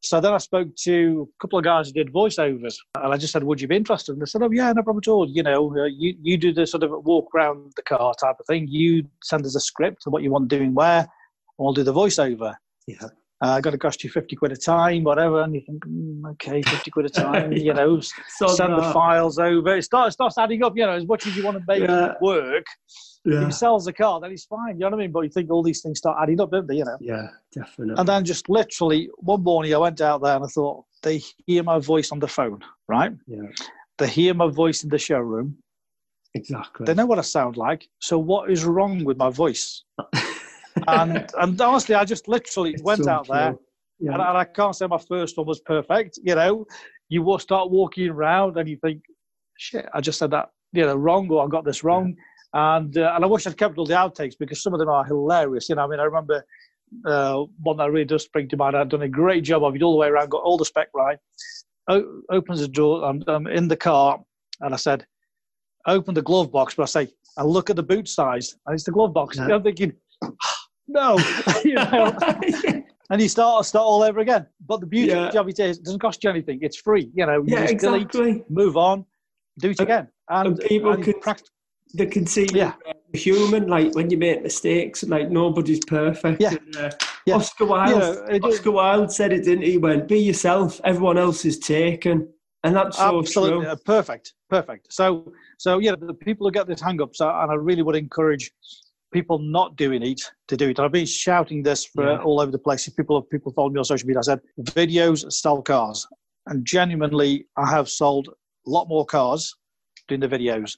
[0.03, 3.31] So then I spoke to a couple of guys who did voiceovers, and I just
[3.31, 5.27] said, "Would you be interested?" And they said, "Oh yeah, no problem at all.
[5.29, 8.45] You know, uh, you you do the sort of walk around the car type of
[8.45, 8.67] thing.
[8.67, 11.07] You send us a script of what you want doing where, and
[11.57, 12.55] we'll do the voiceover.
[12.85, 12.97] Yeah.
[13.41, 16.61] Uh, going to cost you fifty quid a time, whatever." And you think, mm, "Okay,
[16.63, 17.53] fifty quid a time.
[17.53, 19.77] You know, So send the files over.
[19.77, 20.73] It starts starts adding up.
[20.75, 22.07] You know, as much as you want to make Yeah.
[22.11, 22.65] it work,
[23.25, 23.45] Yeah.
[23.45, 24.75] he sells the car, then he's fine.
[24.75, 25.11] You know what I mean?
[25.11, 26.75] But you think all these things start adding up, don't they?
[26.75, 26.97] You know.
[26.99, 27.95] Yeah, definitely.
[27.97, 31.63] And then just literally one morning I went out there and I thought, they hear
[31.63, 33.11] my voice on the phone, right?
[33.27, 33.41] yeah,
[33.97, 35.57] They hear my voice in the showroom.
[36.33, 36.85] exactly.
[36.85, 37.87] They know what I sound like.
[37.99, 39.83] So what is wrong with my voice?
[40.87, 43.55] And and honestly, I just literally It's went so out there.
[43.99, 44.13] Yeah.
[44.13, 46.17] and, and I can't say my first one was perfect.
[46.23, 46.65] You know,
[47.09, 49.03] you will start walking around and you think,
[49.57, 52.15] shit, I just said that, you know, wrong or I got this wrong.
[52.53, 55.03] And uh, and I wish I'd kept all the outtakes because some of them are
[55.03, 55.69] hilarious.
[55.69, 56.45] You know, I mean, I remember
[57.05, 58.75] uh, one that really does spring to mind.
[58.75, 60.89] I'd done a great job of it all the way around, got all the spec
[60.93, 61.17] right.
[61.89, 63.03] O- opens the door.
[63.03, 64.21] I'm, I'm in the car,
[64.61, 65.05] and I said,
[65.87, 68.83] "Open the glove box." But I say, "I look at the boot size, and it's
[68.83, 69.45] the glove box." Yeah.
[69.45, 69.93] And I'm thinking,
[70.87, 71.17] "No,"
[71.65, 72.15] you know.
[73.09, 74.45] and you start start all over again.
[74.65, 75.29] But the beauty Yeah.
[75.39, 76.59] of it is, it doesn't cost you anything.
[76.61, 77.09] It's free.
[77.15, 78.43] You know, you yeah, just delete, exactly.
[78.49, 79.05] move on,
[79.59, 81.49] do it again, and, and people and can- pract-
[81.95, 82.73] They can see Yeah.
[83.13, 86.41] human, like when you make mistakes, like nobody's perfect.
[86.41, 86.53] Yeah.
[86.55, 86.89] And, uh,
[87.25, 87.35] Yeah.
[87.35, 89.71] Oscar Wilde, You know, it is- Oscar Wilde said it, didn't he?
[89.73, 90.81] He Went, be yourself.
[90.83, 92.27] Everyone else is taken,
[92.63, 93.69] and that's so Absolutely, true.
[93.71, 94.91] uh, perfect, perfect.
[94.91, 97.95] So, so yeah, the people who get this hang up, so, and I really would
[97.95, 98.51] encourage
[99.13, 100.79] people not doing it to do it.
[100.79, 102.23] I've been shouting this for Yeah.
[102.23, 102.87] all over the place.
[102.87, 106.07] If people people follow me on social media, I said videos sell cars,
[106.47, 109.55] and genuinely, I have sold a lot more cars
[110.07, 110.77] doing the videos,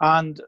[0.00, 0.40] and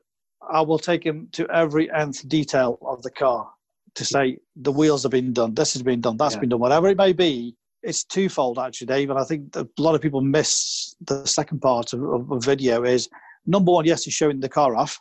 [0.51, 3.51] I will take him to every nth detail of the car
[3.95, 6.41] to say the wheels have been done, this has been done, that's Yeah.
[6.41, 7.57] been done, whatever it may be.
[7.83, 11.61] It's twofold actually, Dave, and I think that a lot of people miss the second
[11.61, 13.09] part of, of a video is
[13.47, 15.01] number one, yes, you're showing the car off,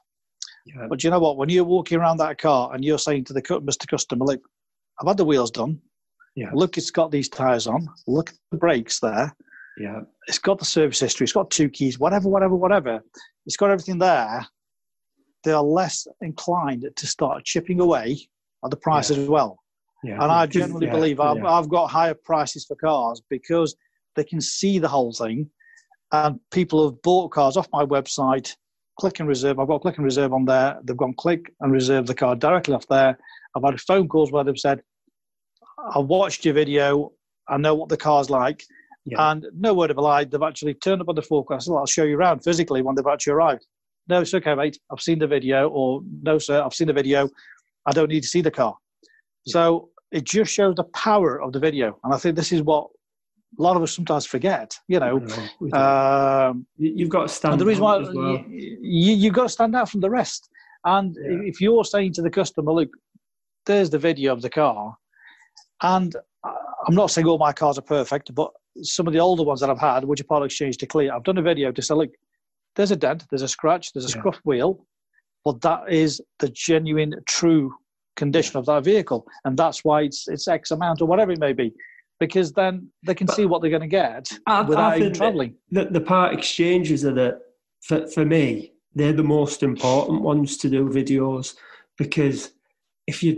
[0.66, 0.88] Yeah.
[0.90, 1.38] but you know what?
[1.38, 3.88] When you're walking around that car and you're saying to the Mr.
[3.88, 4.42] Customer, look,
[5.00, 5.82] I've had the wheels done.
[6.36, 6.52] Yeah.
[6.54, 7.88] Look, it's got these tires on.
[8.08, 9.36] Look at the brakes there.
[9.78, 11.26] Yeah, It's got the service history.
[11.26, 12.00] It's got two keys.
[12.00, 13.02] Whatever, whatever, whatever.
[13.46, 14.46] It's got everything there.
[15.44, 18.18] They are less inclined to start chipping away
[18.64, 19.60] at the price as well.
[20.04, 20.22] yeah.
[20.22, 21.50] And I generally yeah, believe I've, yeah.
[21.50, 23.76] I've got higher prices for cars because
[24.16, 25.50] they can see the whole thing.
[26.12, 28.56] And people have bought cars off my website,
[29.00, 29.60] click and reserve.
[29.60, 30.80] I've got click and reserve on there.
[30.84, 33.18] They've gone click and reserve the car directly off there.
[33.56, 34.82] I've had phone calls where they've said,
[35.94, 37.12] I watched your video.
[37.48, 38.64] I know what the car's like.
[39.10, 39.32] Yeah.
[39.32, 41.64] And no word of a lie, they've actually turned up on the forecourt.
[41.70, 43.66] I'll show you around physically when they've actually arrived.
[44.10, 44.78] No, it's okay, mate.
[44.92, 45.70] I've seen the video.
[45.70, 47.30] Or no, sir, I've seen the video.
[47.86, 48.76] I don't need to see the car.
[49.46, 51.98] So it just shows the power of the video.
[52.04, 52.90] And I think this is what
[53.58, 55.20] a lot of us sometimes forget, you know.
[55.20, 55.74] Don't.
[55.74, 58.44] Um, You- You've got to stand and the reason why well.
[58.50, 60.50] you, you've got to stand out from the rest.
[60.84, 61.40] And Yeah.
[61.50, 62.90] if you're saying to the customer, look,
[63.66, 64.98] there's the video of the car,
[65.82, 66.16] and
[66.88, 69.70] I'm not saying all my cars are perfect, but some of the older ones that
[69.70, 72.12] I've had, which are part exchange to clear, I've done a video to say, look,
[72.76, 74.22] there's a dent, there's a scratch, there's a Yeah.
[74.22, 74.86] scuffed wheel,
[75.44, 77.74] but that is the genuine, true
[78.16, 81.54] condition of that vehicle, and that's why it's it's X amount or whatever it may
[81.54, 81.74] be,
[82.20, 85.14] because then they can But see what they're going to get I- I without even
[85.14, 85.56] traveling.
[85.72, 87.40] the, the part exchanges are the
[87.82, 91.56] for, for me they're the most important ones to do videos
[91.98, 92.52] because
[93.06, 93.36] if you're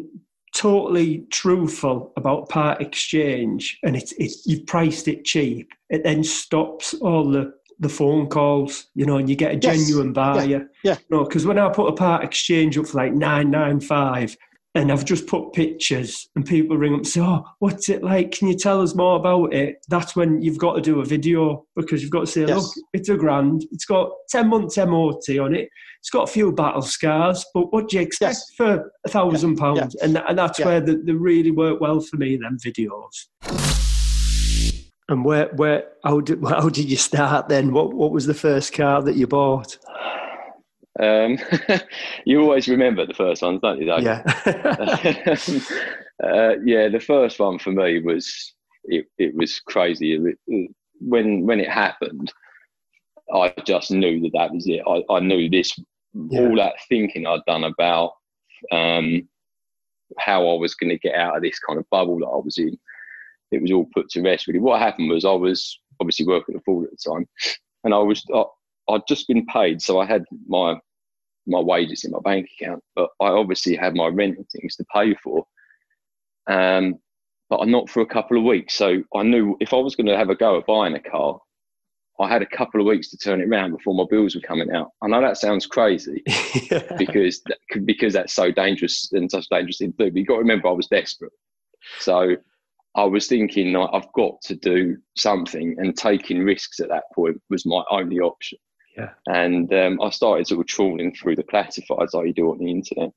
[0.56, 6.93] totally truthful about part exchange and it's it's you've priced it cheap it then stops
[6.95, 9.78] all the the phone calls you know and you get a Yes.
[9.78, 10.97] genuine buyer yeah.
[11.10, 14.36] no because when i put a part exchange up for like 995
[14.76, 18.32] and I've just put pictures and people ring up and say, Oh, what's it like?
[18.32, 19.78] Can you tell us more about it?
[19.90, 22.56] That's when you've got to do a video because you've got to say, Yes.
[22.56, 23.66] Look, it's a grand.
[23.72, 25.70] It's got 10 months MOT on it.
[26.00, 28.46] It's got a few battle scars, but what do you expect Yes.
[28.56, 29.96] for a thousand pounds?
[29.96, 30.66] And, and that's Yeah.
[30.68, 33.28] where the, they really work well for me, them videos.
[35.10, 37.74] And where, where, how did, how did you start then?
[37.74, 39.78] What, what was the first car that you bought?
[41.00, 41.38] Um,
[42.26, 43.86] you always remember the first ones, don't you?
[43.86, 44.04] Dave?
[44.04, 44.24] Yeah.
[46.24, 49.06] uh, yeah, the first one for me was it.
[49.18, 50.20] It was crazy
[51.00, 52.34] when when it happened.
[53.34, 54.82] I just knew that that was it.
[54.88, 55.80] I, I knew this.
[56.14, 56.41] Yeah.
[56.41, 58.14] All that thinking I'd done about
[58.72, 59.30] um,
[60.18, 62.58] how I was going to get out of this kind of bubble that I was
[62.58, 62.78] in.
[63.52, 64.47] It was all put to rest.
[64.47, 67.28] Really, what happened was I was obviously working at Ford at the time,
[67.84, 68.43] and I was I,
[68.89, 70.80] I'd just been paid, so I had my
[71.50, 74.86] my wages in my bank account, but I obviously had my rent and things to
[74.93, 75.45] pay for.
[76.47, 76.95] Um,
[77.50, 78.76] but I'm not for a couple of weeks.
[78.76, 81.39] So I knew if I was going to have a go at buying a car,
[82.20, 84.72] I had a couple of weeks to turn it around before my bills were coming
[84.72, 84.89] out.
[85.02, 86.22] I know that sounds crazy
[86.97, 87.41] because
[87.86, 90.12] because that's so dangerous and such dangerous thing to do.
[90.12, 91.32] But you got to remember, I was desperate,
[92.00, 92.36] so
[92.95, 97.66] I was thinking I've got to do something, and taking risks at that point was
[97.66, 98.58] my only option.
[99.00, 99.10] Yeah.
[99.28, 102.70] And um, I started sort of trawling through the classifieds like you do on the
[102.70, 103.12] internet.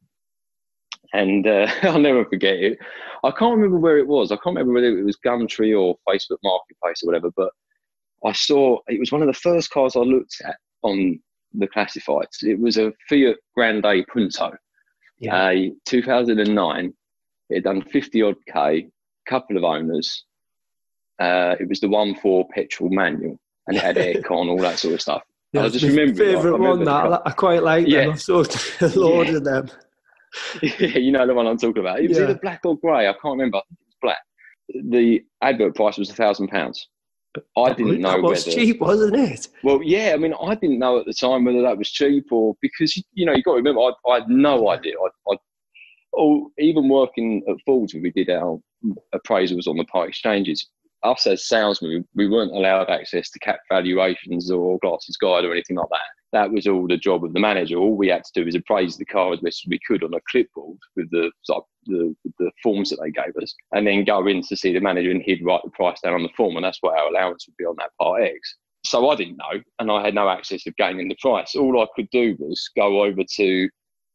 [1.13, 2.79] And uh, I'll never forget it.
[3.25, 4.31] I can't remember where it was.
[4.31, 7.51] I can't remember whether it was Gumtree or Facebook Marketplace or whatever, but
[8.25, 11.21] I saw it was one of the first cars I looked at on
[11.55, 12.43] the classifieds.
[12.43, 14.53] It was a Fiat Grande Punto,
[15.19, 15.51] yeah.
[15.51, 16.95] a 2009.
[17.51, 18.89] It had done 50 odd K,
[19.27, 20.25] couple of owners.
[21.21, 24.95] Uh, it was the one for petrol manual and it had aircon, all that sort
[24.95, 25.23] of stuff.
[25.53, 27.87] Yeah, I just remember favourite one that I quite like.
[27.87, 29.39] Yeah, I've sort of loaded yeah.
[29.41, 29.71] them.
[30.63, 32.01] yeah, you know the one I'm talking about.
[32.01, 32.25] It was yeah.
[32.25, 33.07] either black or grey.
[33.07, 33.59] I can't remember.
[33.59, 34.19] It was black.
[34.69, 36.89] The advert price was a thousand pounds.
[37.57, 39.49] I didn't know that was whether, cheap, wasn't it?
[39.63, 40.13] Well, yeah.
[40.15, 43.27] I mean, I didn't know at the time whether that was cheap or because you
[43.27, 44.95] know you got to remember I, I had no idea.
[44.99, 45.37] I, I
[46.17, 48.59] oh, even working at Fords, where we did our
[49.15, 50.67] appraisals on the part exchanges
[51.05, 55.77] us as salesmen, we weren't allowed access to cap valuations or Glass's Guide or anything
[55.77, 55.99] like that.
[56.33, 57.77] That was all the job of the manager.
[57.77, 60.21] All we had to do was appraise the car as best we could on a
[60.31, 61.31] clipboard with the
[61.87, 65.11] the, the forms that they gave us, and then go in to see the manager,
[65.11, 67.57] and he'd write the price down on the form, and that's what our allowance would
[67.57, 68.57] be on that part X.
[68.85, 71.55] So I didn't know, and I had no access of gaining the price.
[71.55, 73.69] All I could do was go over to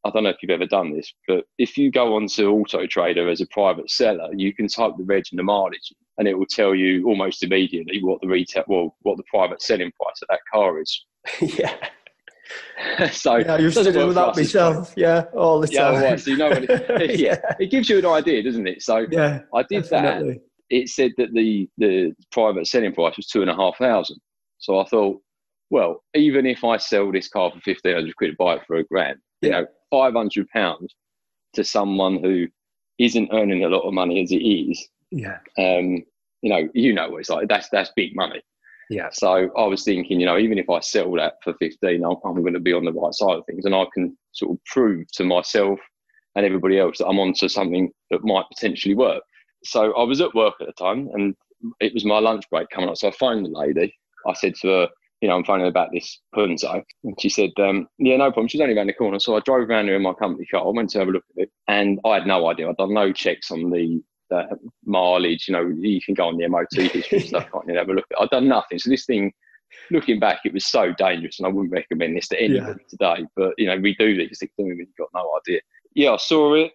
[0.05, 3.29] I don't know if you've ever done this, but if you go onto Auto Trader
[3.29, 6.45] as a private seller, you can type the reg and the mileage, and it will
[6.45, 10.39] tell you almost immediately what the retail, well, what the private selling price of that
[10.51, 11.05] car is.
[11.41, 13.09] yeah.
[13.11, 14.93] so yeah, used to do that myself.
[14.95, 15.93] Yeah, all the time.
[15.93, 16.19] Yeah, right.
[16.19, 18.81] So you know, it, yeah, it gives you an idea, doesn't it?
[18.81, 20.33] So yeah, I did definitely.
[20.33, 20.41] that.
[20.69, 24.19] It said that the the private selling price was two and a half thousand.
[24.59, 25.21] So I thought,
[25.69, 28.83] well, even if I sell this car for fifteen hundred quid, buy it for a
[28.85, 30.95] grand, you know, five hundred pounds
[31.53, 32.47] to someone who
[32.99, 34.87] isn't earning a lot of money as it is.
[35.11, 35.37] Yeah.
[35.57, 36.03] Um,
[36.41, 37.47] you know, you know what it's like.
[37.47, 38.41] That's that's big money.
[38.89, 39.09] Yeah.
[39.11, 42.41] So I was thinking, you know, even if I sell that for fifteen, I'm, I'm
[42.41, 45.11] going to be on the right side of things, and I can sort of prove
[45.13, 45.79] to myself
[46.35, 49.23] and everybody else that I'm onto something that might potentially work.
[49.63, 51.35] So I was at work at the time, and
[51.79, 52.97] it was my lunch break coming up.
[52.97, 53.93] So I phoned the lady.
[54.27, 54.89] I said to her,
[55.21, 56.83] you know, I'm phoning about this Punto.
[57.03, 58.47] And she said, um, yeah, no problem.
[58.47, 59.19] She's only around the corner.
[59.19, 60.65] So I drove around there in my company car.
[60.65, 62.69] I went to have a look at it and I had no idea.
[62.69, 64.01] I'd done no checks on the
[64.85, 65.47] mileage.
[65.47, 67.77] You know, you can go on the MOT history and stuff, can't you?
[67.77, 68.23] Have a look at it.
[68.23, 68.77] I'd done nothing.
[68.77, 69.33] So this thing,
[69.89, 72.87] looking back, it was so dangerous and I wouldn't recommend this to anybody yeah.
[73.15, 73.27] today.
[73.35, 75.61] But, you know, we do these things when you've got no idea.
[75.95, 76.73] Yeah, I saw it,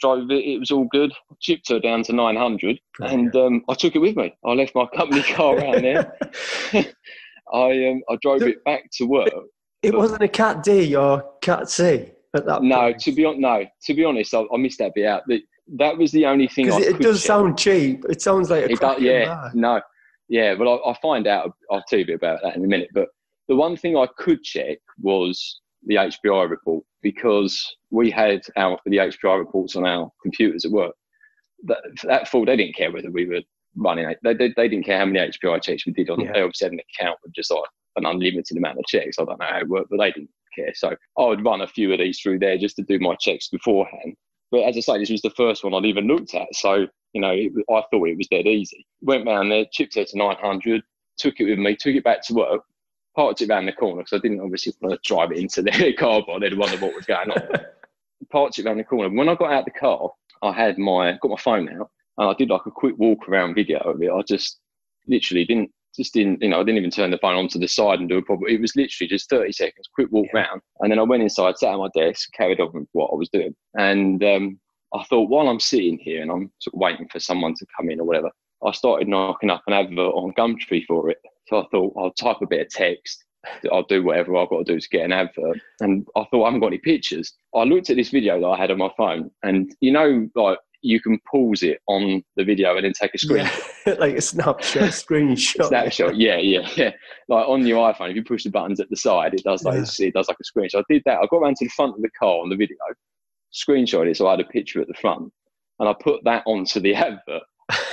[0.00, 0.44] drove it.
[0.44, 1.12] It was all good.
[1.40, 4.32] Chipped her down to 900 and um, I took it with me.
[4.44, 6.16] I left my company car around there.
[7.52, 9.30] I um, I drove it back to work.
[9.82, 12.62] It wasn't a Cat D or Cat C at that.
[12.62, 13.00] No, point.
[13.00, 15.22] to be on no, to be honest, I, I missed that bit out.
[15.28, 15.40] That
[15.78, 16.66] that was the only thing.
[16.66, 17.26] Because it, does check.
[17.26, 18.04] sound cheap.
[18.08, 19.80] It sounds like a it does, yeah, no,
[20.28, 20.54] yeah.
[20.54, 21.52] But I, will find out.
[21.70, 22.90] I'll tell you a bit about that in a minute.
[22.92, 23.08] But
[23.48, 28.98] the one thing I could check was the HPI report because we had our the
[28.98, 30.94] HPI reports on our computers at work.
[31.64, 33.42] That, that fall, they didn't care whether we were
[33.76, 34.12] running.
[34.22, 36.20] They, they, they didn't care how many HPI checks we did on.
[36.20, 36.32] Yeah.
[36.32, 37.64] They obviously had an account with just like
[37.96, 39.18] an unlimited amount of checks.
[39.18, 40.72] I don't know how it worked, but they didn't care.
[40.74, 43.48] So I would run a few of these through there just to do my checks
[43.48, 44.14] beforehand.
[44.50, 46.48] But as I say, this was the first one I'd even looked at.
[46.52, 48.86] So, you know, it, I thought it was dead easy.
[49.00, 50.82] Went round there, chipped it to 900,
[51.18, 52.62] took it with me, took it back to work,
[53.14, 55.92] parked it around the corner because I didn't obviously want to drive it into their
[55.98, 57.42] car, but they'd wonder what was going on.
[58.32, 59.14] parked it around the corner.
[59.14, 60.10] When I got out the car,
[60.42, 61.90] I had my got my phone out
[62.20, 64.10] and I did like a quick walk around video of it.
[64.10, 64.60] I just
[65.08, 67.98] literally didn't just didn't, you know, I didn't even turn the phone onto the side
[67.98, 68.46] and do a proper.
[68.46, 70.42] It was literally just 30 seconds, quick walk yeah.
[70.42, 70.60] round.
[70.80, 73.28] And then I went inside, sat at my desk, carried on with what I was
[73.30, 73.56] doing.
[73.76, 74.60] And um,
[74.94, 77.90] I thought, while I'm sitting here and I'm sort of waiting for someone to come
[77.90, 78.30] in or whatever,
[78.64, 81.18] I started knocking up an advert on Gumtree for it.
[81.48, 83.24] So I thought, I'll type a bit of text.
[83.72, 85.58] I'll do whatever I've got to do to get an advert.
[85.80, 87.32] And I thought, I haven't got any pictures.
[87.54, 90.58] I looked at this video that I had on my phone, and you know, like
[90.82, 93.70] you can pause it on the video and then take a screenshot.
[93.86, 93.94] Yeah.
[93.98, 95.68] like a snapshot, screenshot.
[95.68, 96.90] snapshot, yeah, yeah, yeah.
[97.28, 99.74] Like on your iPhone, if you push the buttons at the side, it does like
[99.74, 100.06] yeah.
[100.06, 100.80] it does like a screenshot.
[100.80, 101.18] I did that.
[101.18, 102.76] I got around to the front of the car on the video,
[103.52, 105.32] screenshot it, so I had a picture at the front,
[105.78, 107.42] and I put that onto the advert.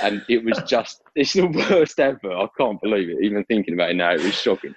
[0.02, 2.32] And it was just, it's the worst ever.
[2.32, 3.18] I can't believe it.
[3.22, 4.74] Even thinking about it now, it was shocking.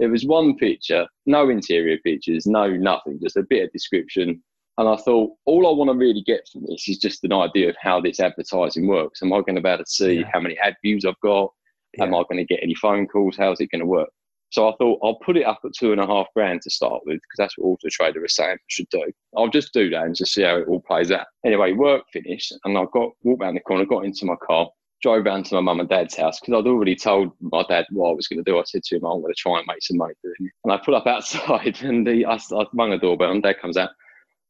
[0.00, 4.42] It was one picture, no interior pictures, no nothing, just a bit of description.
[4.80, 7.68] And I thought, all I want to really get from this is just an idea
[7.68, 9.22] of how this advertising works.
[9.22, 10.30] Am I going to be able to see yeah.
[10.32, 11.52] how many ad views I've got?
[11.98, 12.04] Yeah.
[12.04, 13.36] Am I going to get any phone calls?
[13.36, 14.08] How's it going to work?
[14.48, 17.02] So I thought I'll put it up at two and a half grand to start
[17.04, 19.04] with because that's what Auto Trader is saying I should do.
[19.36, 21.26] I'll just do that and just see how it all plays out.
[21.44, 24.70] Anyway, work finished and I got walked around the corner, got into my car,
[25.02, 28.08] drove round to my mum and dad's house because I'd already told my dad what
[28.08, 28.58] I was going to do.
[28.58, 30.52] I said to him, I'm going to try and make some money doing it.
[30.64, 33.76] And I pull up outside and the, I, I rang the doorbell and dad comes
[33.76, 33.90] out.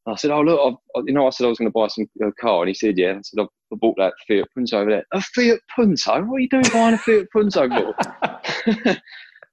[0.07, 2.07] I said, "Oh look, I've, you know, I said I was going to buy some
[2.25, 5.05] uh, car," and he said, "Yeah." I said, "I bought that Fiat Punto over there."
[5.13, 6.23] A Fiat Punto?
[6.23, 8.97] What are you doing buying a Fiat Punto for?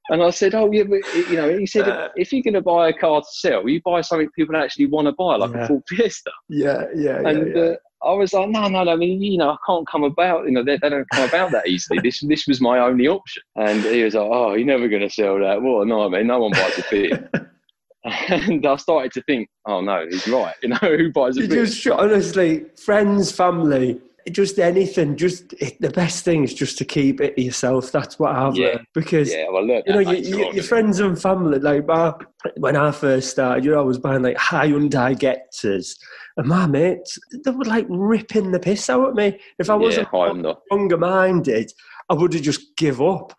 [0.10, 2.62] And I said, oh, yeah, but, you know, he said, uh, if you're going to
[2.62, 5.66] buy a car to sell, you buy something people actually want to buy, like yeah.
[5.66, 6.32] a Ford Fiesta.
[6.48, 7.70] Yeah, yeah, And yeah, yeah.
[7.72, 10.46] Uh, I was like, no, no, no, I mean, you know, I can't come about,
[10.46, 12.00] you know, they, they don't come about that easily.
[12.00, 13.42] this this was my only option.
[13.56, 15.62] And he was like, oh, you're never going to sell that.
[15.62, 16.24] What a nightmare.
[16.24, 17.48] No one buys a Fiat.
[18.04, 20.56] and I started to think, oh no, he's right.
[20.62, 24.00] You know, who buys a you Just honestly, friends, family,
[24.32, 25.16] just anything.
[25.16, 27.92] Just it, the best thing is just to keep it yourself.
[27.92, 28.68] That's what I've yeah.
[28.68, 31.60] learned because yeah, well, look, you know you, you, your friends and family.
[31.60, 32.14] Like my,
[32.58, 35.98] when I first started, you know, I was buying like Hyundai Getzers,
[36.38, 39.40] and my mates they were like ripping the piss out of me.
[39.60, 41.72] If I wasn't yeah, younger minded,
[42.10, 43.34] I would have just give up.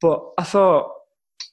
[0.00, 0.90] But I thought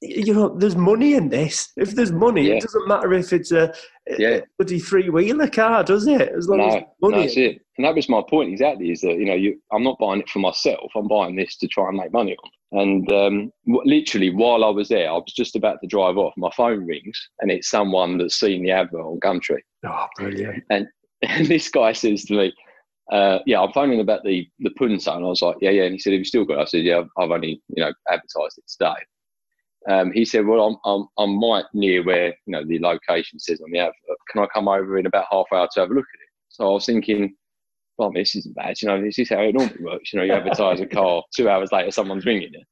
[0.01, 1.71] you know, there's money in this.
[1.77, 2.55] If there's money, yeah.
[2.55, 3.73] it doesn't matter if it's a,
[4.17, 4.41] yeah.
[4.57, 6.29] bloody three wheeler car, does it?
[6.29, 7.15] As long no, as money.
[7.15, 7.61] No, that's it.
[7.77, 8.91] And that was my point exactly.
[8.91, 10.91] Is that you know, you, I'm not buying it for myself.
[10.95, 12.79] I'm buying this to try and make money on.
[12.81, 16.33] And um, literally, while I was there, I was just about to drive off.
[16.37, 19.59] My phone rings, and it's someone that's seen the advert on Gumtree.
[19.85, 20.63] Oh, brilliant!
[20.69, 20.87] And
[21.21, 22.53] and this guy says to me,
[23.11, 25.15] uh, yeah, I'm phoning about the the Punto.
[25.15, 25.83] And I was like, yeah, yeah.
[25.83, 26.61] And he said, have you still got it?
[26.61, 29.01] I said, yeah, I've only, you know, advertised it today
[29.89, 33.61] um, he said, "Well, I'm, I'm I'm right near where you know the location says
[33.61, 33.95] on the advert.
[34.29, 36.29] Can I come over in about half an hour to have a look at it?"
[36.49, 37.35] So I was thinking,
[37.97, 38.79] "Well, this isn't bad.
[38.81, 40.13] You know, this is how it normally works.
[40.13, 42.63] You know, you advertise a car, two hours later, someone's ringing you."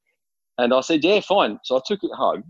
[0.58, 2.44] And I said, "Yeah, fine." So I took it home.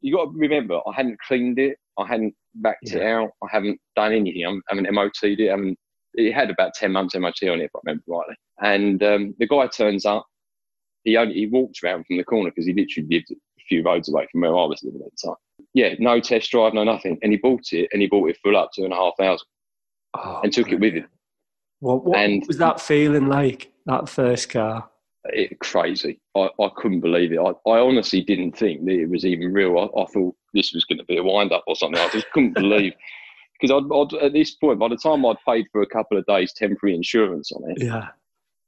[0.00, 2.98] You got to remember, I hadn't cleaned it, I hadn't backed yeah.
[2.98, 4.44] it out, I haven't done anything.
[4.46, 5.48] I haven't MOT'd it.
[5.48, 5.78] I haven't,
[6.14, 8.36] it had about ten months MOT on it, if I remember rightly.
[8.62, 10.26] And um, the guy turns up.
[11.04, 13.30] He only he walked around from the corner because he literally lived
[13.68, 15.36] few roads away from where I was living at the time.
[15.74, 17.18] Yeah, no test drive, no nothing.
[17.22, 19.46] And he bought it and he bought it full up, two and a half thousand,
[20.14, 21.08] oh, and took it with him.
[21.80, 24.88] What, what and was that feeling like, that first car?
[25.24, 26.20] It, crazy.
[26.36, 27.38] I, I couldn't believe it.
[27.38, 29.78] I, I honestly didn't think that it was even real.
[29.78, 32.00] I, I thought this was going to be a wind up or something.
[32.00, 32.94] I just couldn't believe.
[33.60, 36.26] Because I'd, I'd, at this point, by the time I'd paid for a couple of
[36.26, 38.08] days temporary insurance on it, yeah,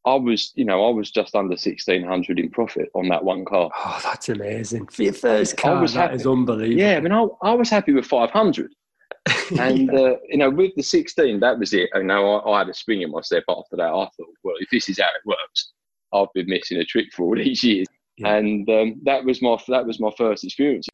[0.07, 3.45] I was, you know, I was just under sixteen hundred in profit on that one
[3.45, 3.71] car.
[3.77, 5.77] Oh, that's amazing for your first car.
[5.77, 6.15] I was that happy.
[6.17, 6.81] is unbelievable.
[6.81, 8.73] Yeah, I mean, I, I was happy with five hundred,
[9.59, 9.99] and yeah.
[9.99, 11.91] uh, you know, with the sixteen, that was it.
[11.95, 13.89] You know, I, I, had a spring in my step after that.
[13.89, 15.73] I thought, well, if this is how it works,
[16.13, 17.87] I've been missing a trick for all these years,
[18.17, 18.37] yeah.
[18.37, 20.87] and um, that was my that was my first experience.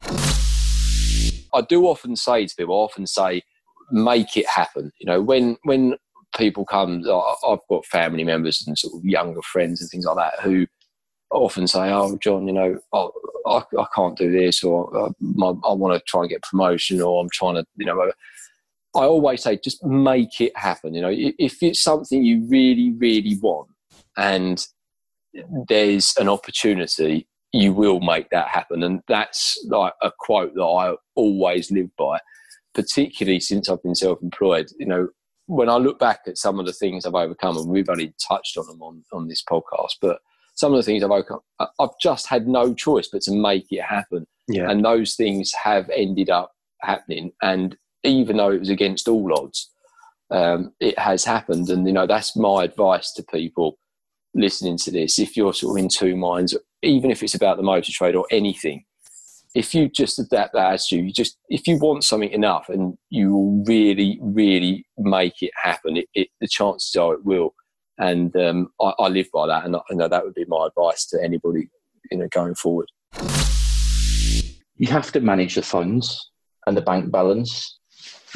[1.53, 3.41] I do often say to people, I often say,
[3.91, 4.91] make it happen.
[4.99, 5.95] You know, when when
[6.35, 7.03] people come.
[7.47, 10.67] I've got family members and sort of younger friends and things like that who
[11.31, 13.11] often say, "Oh, John, you know, oh,
[13.45, 17.01] I, I can't do this, or uh, my, I want to try and get promotion,
[17.01, 18.11] or I'm trying to, you know."
[18.95, 20.93] I always say, just make it happen.
[20.93, 23.69] You know, if it's something you really, really want,
[24.15, 24.65] and
[25.67, 28.83] there's an opportunity, you will make that happen.
[28.83, 32.19] And that's like a quote that I always live by,
[32.73, 34.67] particularly since I've been self-employed.
[34.79, 35.07] You know,
[35.47, 38.57] when I look back at some of the things I've overcome, and we've only touched
[38.57, 40.19] on them on, on this podcast, but
[40.55, 43.81] some of the things I've overcome, I've just had no choice but to make it
[43.81, 44.25] happen.
[44.47, 44.69] Yeah.
[44.69, 47.31] And those things have ended up happening.
[47.41, 49.69] And even though it was against all odds,
[50.31, 51.69] um, it has happened.
[51.69, 53.77] And, you know, that's my advice to people
[54.33, 55.19] listening to this.
[55.19, 58.25] If you're sort of in two minds, even if it's about the motor trade or
[58.31, 58.84] anything,
[59.55, 63.31] if you just adapt that attitude, you just if you want something enough and you
[63.31, 67.55] will really, really make it happen, it, it, the chances are it will.
[67.97, 71.05] And um, I, I, live by that, and I know that would be my advice
[71.07, 71.69] to anybody,
[72.11, 72.89] you know, going forward.
[74.75, 76.31] You have to manage the funds
[76.67, 77.79] and the bank balance,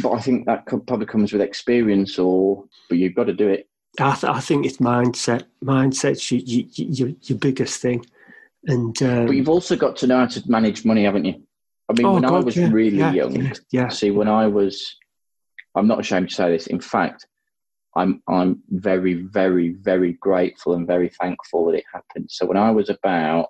[0.02, 3.68] but I think that probably comes with experience, or but you've got to do it.
[4.00, 5.44] I, th- I think it's mindset.
[5.62, 8.06] Mindset's your, your, your biggest thing.
[8.66, 11.44] And um, but you've also got to know how to manage money, haven't you?
[11.90, 14.28] I mean, oh, when God, I was yeah, really yeah, young, yeah, yeah, see, when
[14.28, 14.96] I was,
[15.76, 16.68] I'm not ashamed to say this.
[16.68, 17.26] In fact,
[17.96, 22.30] I'm I'm very, very, very grateful and very thankful that it happened.
[22.30, 23.48] So when I was about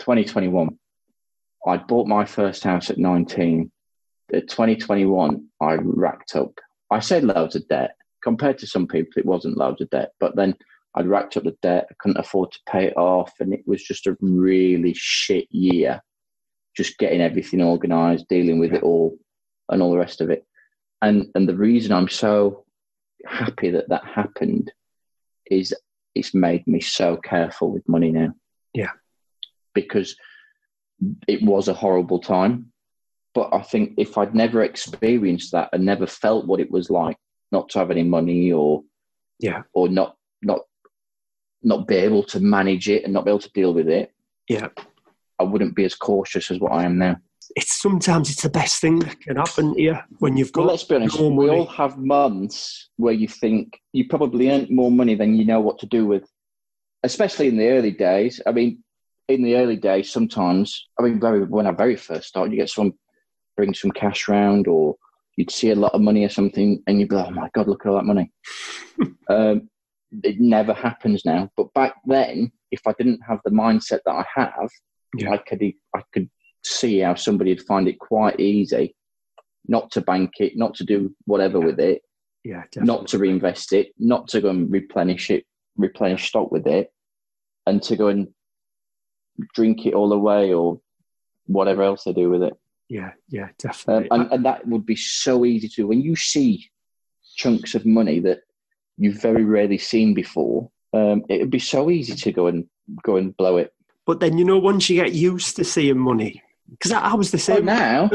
[0.00, 0.78] 2021,
[1.66, 3.70] I bought my first house at 19.
[4.32, 6.58] At 2021, I racked up.
[6.90, 7.96] I said loads of debt.
[8.22, 10.12] Compared to some people, it wasn't loads of debt.
[10.18, 10.56] But then
[10.94, 11.86] I'd racked up the debt.
[11.90, 16.00] I couldn't afford to pay it off, and it was just a really shit year.
[16.76, 19.18] Just getting everything organised, dealing with it all,
[19.68, 20.44] and all the rest of it.
[21.02, 22.64] And and the reason I'm so
[23.26, 24.72] happy that that happened
[25.50, 25.74] is
[26.14, 28.34] it's made me so careful with money now.
[28.72, 28.90] Yeah.
[29.74, 30.16] Because
[31.26, 32.72] it was a horrible time.
[33.34, 37.16] But I think if I'd never experienced that and never felt what it was like
[37.50, 38.82] not to have any money or
[39.40, 40.60] yeah or not not
[41.64, 44.12] not be able to manage it and not be able to deal with it,
[44.48, 44.68] yeah,
[45.38, 47.16] I wouldn't be as cautious as what I am now.
[47.56, 50.62] It's sometimes it's the best thing that can happen you when you've got.
[50.62, 51.18] Well, let's be honest.
[51.18, 55.44] no We all have months where you think you probably earned more money than you
[55.44, 56.28] know what to do with,
[57.02, 58.40] especially in the early days.
[58.46, 58.82] I mean,
[59.28, 62.70] in the early days, sometimes I mean, very when I very first started, you get
[62.70, 62.94] someone
[63.56, 64.96] bring some cash round, or
[65.36, 67.68] you'd see a lot of money or something, and you'd be like, "Oh my god,
[67.68, 68.30] look at all that money."
[69.28, 69.68] um,
[70.22, 74.24] it never happens now, but back then, if I didn't have the mindset that I
[74.34, 74.70] have,
[75.16, 75.30] Yeah.
[75.32, 75.62] I could
[75.94, 76.28] I could
[76.62, 78.94] see how somebody would find it quite easy
[79.66, 82.02] not to bank it, not to do whatever with it,
[82.44, 82.86] yeah, definitely.
[82.86, 85.46] not to reinvest it, not to go and replenish it,
[85.76, 86.92] replenish stock with it,
[87.66, 88.28] and to go and
[89.54, 90.80] drink it all away or
[91.46, 92.52] whatever else they do with it.
[92.90, 94.08] yeah, yeah, Um, definitely.
[94.10, 96.68] and, and that would be so easy to when you see
[97.36, 98.40] chunks of money that
[98.98, 100.70] you've very rarely seen before.
[100.92, 102.66] Um, it would be so easy to go and
[103.02, 103.72] go and blow it.
[104.06, 107.30] but then you know, once you get used to seeing money, because I, I was
[107.30, 107.64] the same.
[107.64, 108.08] now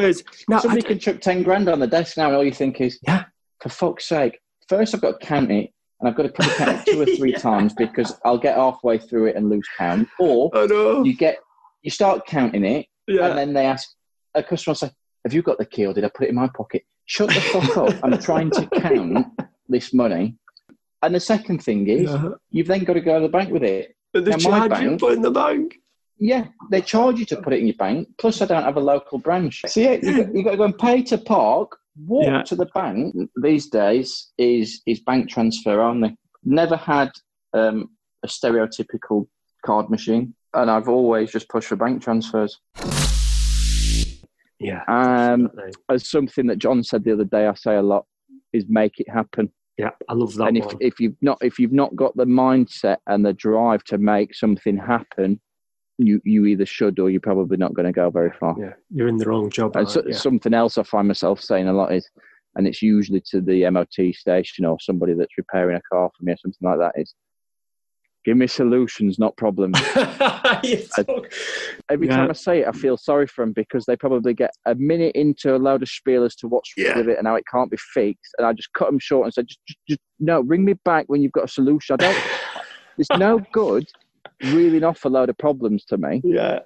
[0.48, 2.80] now, somebody I- can chuck ten grand on the desk now, and all you think
[2.82, 3.26] is, Yeah.
[3.62, 6.88] for fuck's sake, first I've got to count it, and I've got to probably count
[6.88, 7.40] it two or three Yeah.
[7.40, 10.08] times because I'll get halfway through it and lose count.
[10.20, 10.50] Or
[11.06, 11.40] you get
[11.82, 13.28] you start counting it, yeah.
[13.28, 13.90] and then they ask
[14.36, 14.92] a customer say,
[15.26, 17.42] "Have you got the key, or did I put it in my pocket?" Shut the
[17.42, 17.96] fuck up!
[18.04, 19.28] I'm trying to count
[19.68, 20.36] this money.
[21.02, 22.30] And the second thing is, yeah.
[22.52, 23.96] you've then got to go to the bank with it.
[24.14, 25.78] But they Now, charge you bank- put in the bank.
[26.22, 28.10] Yeah, they charge you to put it in your bank.
[28.18, 29.62] Plus, I don't have a local branch.
[29.68, 32.42] So yeah, you got, you got to go and pay to park, walk Yeah.
[32.44, 33.16] to the bank.
[33.42, 36.18] These days is is bank transfer only.
[36.44, 37.12] Never had
[37.54, 37.92] um,
[38.24, 39.28] a stereotypical
[39.66, 42.60] card machine, and I've always just pushed for bank transfers.
[44.60, 45.50] Yeah, Um.
[45.90, 48.06] As something that John said the other day, I say a lot
[48.52, 49.54] is make it happen.
[49.80, 50.78] Yeah, I love that and if, one.
[50.82, 54.76] if you've not if you've not got the mindset and the drive to make something
[54.76, 55.40] happen,
[55.98, 58.58] you you either should or you're probably not going to go very far.
[58.60, 59.78] yeah, you're in the wrong job.
[59.78, 60.12] And so, you?
[60.12, 62.10] something else I find myself saying a lot is,
[62.56, 66.34] and it's usually to the MOT station or somebody that's repairing a car for me
[66.34, 67.16] or something like that is,
[68.26, 69.78] give me solutions, not problems.
[70.64, 71.32] You talk-
[71.90, 72.18] Every Yeah.
[72.18, 75.16] time I say it, I feel sorry for them because they probably get a minute
[75.16, 76.98] into a load of spiel as to what's wrong Yeah.
[76.98, 79.34] with it and how it can't be fixed, and I just cut them short and
[79.34, 81.94] said, just, just, just no, ring me back when you've got a solution.
[81.94, 82.24] I don't.
[82.98, 83.86] it's no good
[84.44, 86.22] reeling off a load of problems to me.
[86.24, 86.60] yeah,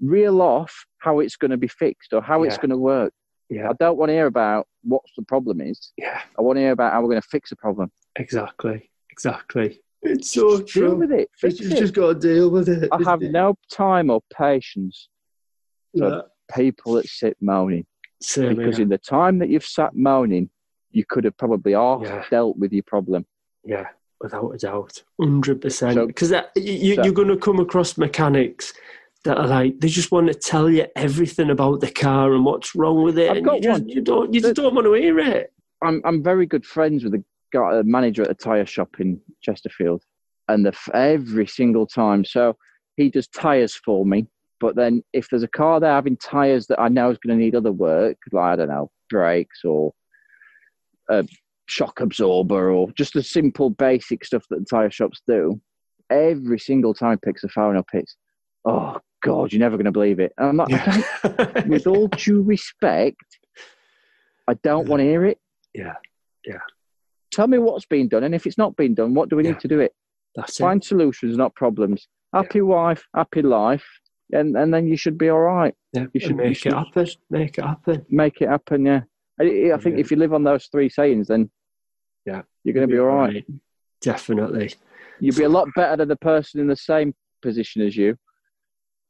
[0.00, 3.12] Reel off how it's going to be fixed or how it's going to work.
[3.48, 5.92] yeah, I don't want to hear about what the problem is.
[5.96, 7.90] yeah, I want to hear about how we're going to fix the problem.
[8.16, 9.80] exactly, exactly.
[10.02, 10.94] It's so Just deal true.
[10.96, 11.30] with it.
[11.42, 11.78] It's- You've it.
[11.78, 12.88] just got to deal with it.
[12.92, 13.30] I have it?
[13.30, 15.08] no time or patience
[15.96, 16.24] for
[16.54, 17.86] people that sit moaning.
[18.20, 18.84] same because here.
[18.84, 20.48] in the time that you've sat moaning,
[20.90, 22.24] you could have probably half Yeah.
[22.30, 23.26] dealt with your problem.
[23.64, 23.88] Yeah,
[24.20, 25.94] without a doubt, hundred percent.
[25.94, 28.72] So- Because you, so- you're going to come across mechanics
[29.24, 32.74] that are like they just want to tell you everything about the car and what's
[32.74, 34.86] wrong with it, I've and got you just you don't you just The- don't want
[34.86, 35.52] to hear it.
[35.80, 39.20] I'm I'm very good friends with the guy, a manager at a tyre shop in
[39.42, 40.02] Chesterfield,
[40.48, 42.24] and the every single time.
[42.24, 42.56] So
[42.96, 44.26] he does tyres for me.
[44.60, 47.44] But then if there's a car there having tyres that I know is going to
[47.44, 49.92] need other work, like I don't know brakes or
[51.10, 51.26] a
[51.66, 55.60] shock absorber or just the simple basic stuff that the tyre shops do,
[56.10, 58.16] every single time he picks a phone up, it's
[58.64, 60.32] oh god, you're never going to believe it.
[60.38, 63.16] And I'm like, I don't- with all due respect,
[64.48, 65.38] I don't want to hear it.
[65.74, 65.94] Yeah,
[66.46, 66.60] yeah,
[67.32, 69.50] Tell me what's been done, and if it's not been done, what do we Yeah.
[69.52, 69.92] need to do it?
[70.34, 70.62] that's it.
[70.62, 72.08] Find solutions, not problems.
[72.32, 73.84] Happy wife, happy life,
[74.32, 75.74] and and then you should be all right.
[75.92, 77.06] Yeah, you should- and you make should- it happen.
[77.30, 78.06] Make it happen.
[78.08, 78.86] Make it happen.
[78.86, 79.02] Yeah,
[79.40, 80.00] I, I think Yeah.
[80.00, 81.50] if you live on those three sayings, then
[82.24, 82.42] Yeah.
[82.64, 83.44] you're going to be all right.
[84.00, 84.70] Definitely.
[85.20, 88.16] You'll be a lot better than the person in the same position as you.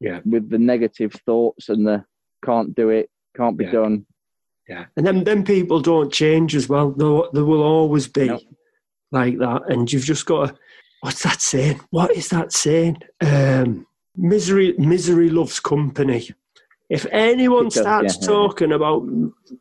[0.00, 0.20] Yeah.
[0.24, 2.04] with the negative thoughts and the
[2.44, 3.70] can't do it, can't be Yeah.
[3.70, 4.06] done.
[4.72, 4.84] Yeah.
[4.96, 6.90] And then, then people don't change as well.
[6.90, 8.42] There, there will always be Nope.
[9.10, 9.62] like that.
[9.68, 10.54] And you've just got to,
[11.02, 11.80] what's that saying?
[11.90, 12.96] What is that saying?
[13.20, 16.30] Um, misery, misery loves company.
[16.88, 18.26] If anyone does, starts yeah, yeah.
[18.26, 19.02] talking about,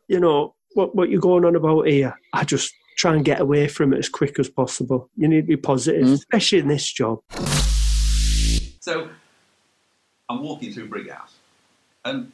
[0.08, 3.68] you know, what, what you're going on about here, I just try and get away
[3.68, 5.10] from it as quick as possible.
[5.16, 6.12] You need to be positive, Mm.
[6.14, 7.20] especially in this job.
[8.80, 9.08] So
[10.28, 11.34] I'm walking through Brighouse,
[12.04, 12.32] and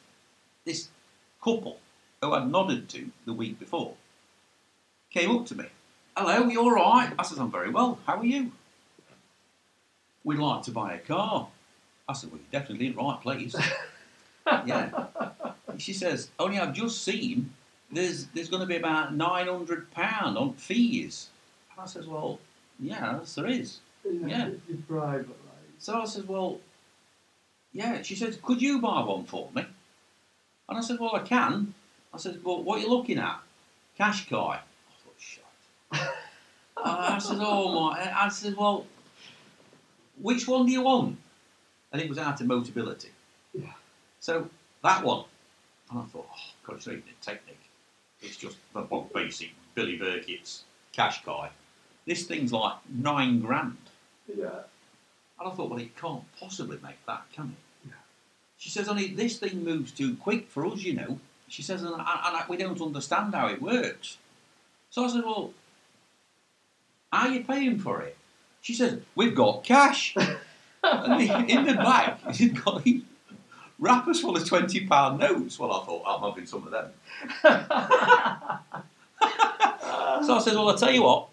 [0.64, 0.88] this
[1.42, 1.78] couple
[2.20, 3.94] who I'd nodded to the week before
[5.10, 5.66] came up to me.
[6.16, 7.12] Hello, you all right?
[7.18, 7.98] I said, I'm very well.
[8.06, 8.52] How are you?
[10.24, 11.48] We'd like to buy a car.
[12.08, 13.54] I said, well, you're definitely in the right place.
[14.66, 15.06] yeah.
[15.78, 17.54] She says, only I've just seen
[17.90, 19.86] there's there's going to be about £900
[20.36, 21.28] on fees.
[21.72, 22.40] And I says, well,
[22.78, 23.78] yeah, yes, there is.
[24.04, 24.50] Yeah.
[25.78, 26.60] So I said, well,
[27.72, 28.02] yeah.
[28.02, 29.64] She says, could you buy one for me?
[30.68, 31.74] And I said, well, I can.
[32.12, 33.40] I said, well, what are you looking at?
[33.98, 34.56] Qashqai.
[34.56, 34.60] I
[35.04, 35.44] thought, shit.
[36.76, 38.12] I said, oh my.
[38.16, 38.86] I said, well,
[40.20, 41.18] which one do you want?
[41.92, 43.10] And it was out of Motability.
[43.54, 43.72] Yeah.
[44.20, 44.48] So
[44.82, 45.24] that one.
[45.90, 47.54] And I thought, oh, God, it's not even a Tekna.
[48.20, 48.82] It's just the
[49.14, 50.64] basic Billy Burkitt's
[50.96, 51.50] Qashqai.
[52.06, 53.76] This thing's like nine grand.
[54.26, 54.62] Yeah.
[55.38, 57.92] And I thought, well, it can't possibly make that, can it?
[58.58, 61.20] She says, only this thing moves too quick for us, you know.
[61.48, 64.18] She says, and, and, we don't understand how it works.
[64.90, 65.52] So I said, well,
[67.12, 68.16] are you paying for it?
[68.60, 70.14] She says, we've got cash.
[70.82, 73.02] and in the bag, she'd got these
[73.78, 75.58] wrappers full of £20 notes.
[75.58, 76.90] Well, I thought, I'm having some of them.
[80.26, 81.28] so I said, well, I'll tell you what.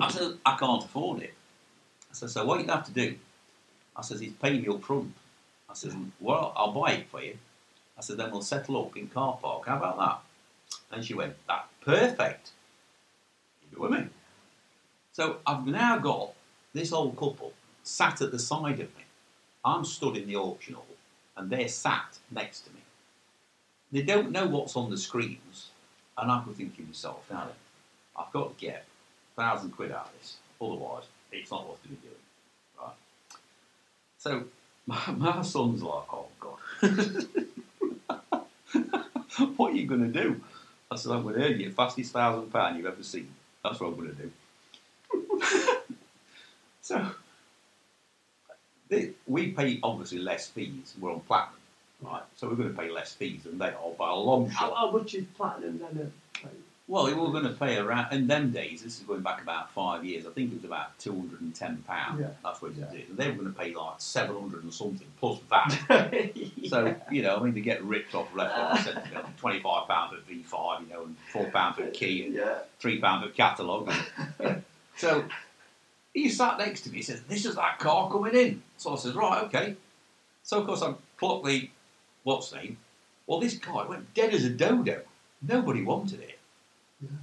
[0.00, 1.34] I said, I can't afford it.
[2.10, 3.16] I said, so what you have to do?
[3.96, 5.14] I said, is pay me up front.
[5.68, 7.38] I said, well, I'll buy it for you.
[7.96, 9.66] I said, then we'll settle up in car park.
[9.66, 10.20] How about that?
[10.92, 12.50] And she went, that's perfect.
[13.72, 14.06] You with me?
[15.12, 16.32] So I've now got
[16.72, 17.52] this old couple
[17.84, 19.04] sat at the side of me.
[19.64, 20.86] I'm stood in the auction hall
[21.36, 22.80] and they're sat next to me.
[23.92, 25.70] They don't know what's on the screens.
[26.16, 27.48] And I could think to myself, now
[28.16, 28.84] I've got to get
[29.36, 30.36] a thousand quid out of this.
[30.60, 32.14] Otherwise, it's not worth me doing.
[32.80, 32.94] Right?
[34.18, 34.44] So
[34.86, 36.58] my, my son's like, oh God.
[39.56, 40.40] what are you going to do?
[40.90, 43.28] I said, I'm going to earn you the fastest thousand pound you've ever seen.
[43.62, 44.32] That's what I'm going to do.
[46.82, 47.10] so
[48.88, 50.94] they, we pay obviously less fees.
[51.00, 51.58] We're on platinum,
[52.02, 52.22] right?
[52.36, 54.58] So we're going to pay less fees than they are by a long shot.
[54.58, 56.12] How, how much is platinum then?
[56.44, 56.48] Uh,
[56.86, 58.82] Well, we were going to pay around in them days.
[58.82, 60.26] This is going back about five years.
[60.26, 62.20] I think it was about two hundred and ten pounds.
[62.20, 62.28] Yeah.
[62.44, 63.08] That's what it did.
[63.08, 66.30] And they were going to pay like seven hundred and something plus that.
[66.68, 69.02] So you know, I mean, they get ripped off left, right, and centre.
[69.08, 72.34] You know, Twenty-five pound for V five, you know, and four pound for key, and
[72.34, 72.58] Yeah.
[72.80, 73.90] three pound for catalogue.
[74.40, 74.62] you know.
[74.96, 75.24] So
[76.12, 76.96] he sat next to me.
[76.98, 79.76] He says, "This is that car coming in." So I says, "Right, okay."
[80.42, 81.70] So of course I clocked the
[82.24, 82.76] what's name.
[83.26, 85.00] Well, this car it went dead as a dodo.
[85.42, 86.33] Nobody wanted it.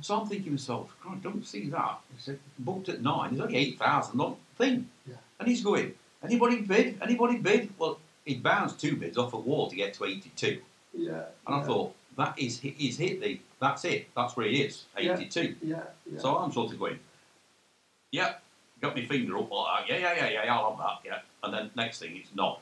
[0.02, 2.00] So I'm thinking to myself, God, don't see that.
[2.16, 3.32] He said, booked at nine.
[3.32, 4.90] There's only eight thousand on thing.
[5.08, 5.16] Yeah.
[5.40, 6.98] And he's going, anybody bid?
[7.02, 7.70] Anybody bid?
[7.78, 10.60] Well, he bounced two bids off a wall to get to eighty-two.
[10.96, 11.24] Yeah.
[11.48, 14.10] And I thought, that is he's hit the that's it.
[14.16, 15.56] That's where he is, eighty-two.
[15.62, 15.84] Yeah.
[16.12, 16.20] yeah.
[16.20, 17.00] So I'm sort of going,
[18.12, 18.34] yeah,
[18.82, 19.94] got my finger up like that.
[19.94, 20.98] Yeah, yeah, yeah, yeah, I'll have that.
[21.06, 21.20] Yeah.
[21.44, 22.60] And then next thing, it's not.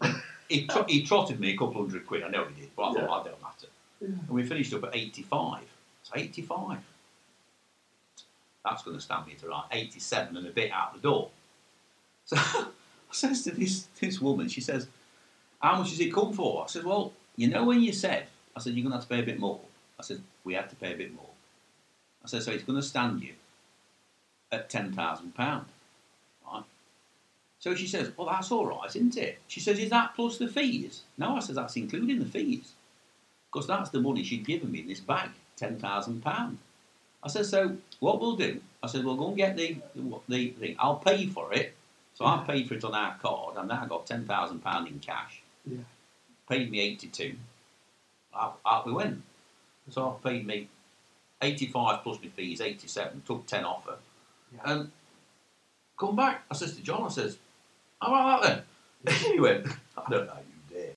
[0.48, 2.22] he, tr- he trotted me a couple hundred quid.
[2.22, 3.06] I know he did, but I thought Yeah.
[3.06, 3.66] that don't matter.
[4.00, 4.08] Yeah.
[4.08, 5.62] And we finished up at 85.
[6.06, 6.78] So 85.
[8.64, 11.30] That's going to stand me to like 87 and a bit out the door.
[13.08, 14.88] So I says to this, this woman, she says,
[15.60, 16.64] How much does it come for?
[16.64, 18.26] I said, Well, you know when you said,
[18.56, 19.60] I said, You're going to have to pay a bit more.
[19.98, 21.30] I said, We have to pay a bit more.
[22.24, 23.34] I said, So it's going to stand you
[24.50, 25.32] at £10,000.
[25.36, 26.62] Right?
[27.60, 29.38] So she says, Well, that's all right, isn't it?
[29.46, 31.02] She says, Is that plus the fees?
[31.16, 32.72] No, I said, That's including the fees.
[33.52, 35.30] Because that's the money she'd given me in this bag,
[35.60, 36.56] £10,000.
[37.22, 39.76] I said, So what we'll do, I said, We'll go and get the,
[40.28, 40.76] the thing.
[40.78, 41.74] I'll pay for it.
[42.14, 45.42] So I paid for it on our card, and now I got £10,000 in cash.
[45.66, 45.78] Yeah.
[46.48, 47.34] Paid me 82
[48.34, 49.22] Out, out we went.
[49.90, 50.68] So I paid me
[51.42, 53.96] 85 plus my fees, 87, took 10 off her.
[54.64, 54.90] And
[55.98, 56.44] come back.
[56.50, 57.36] I says to John, I says,
[58.00, 58.64] how about that
[59.04, 59.14] then?
[59.32, 60.38] he went, I don't know,
[60.70, 60.94] you dare.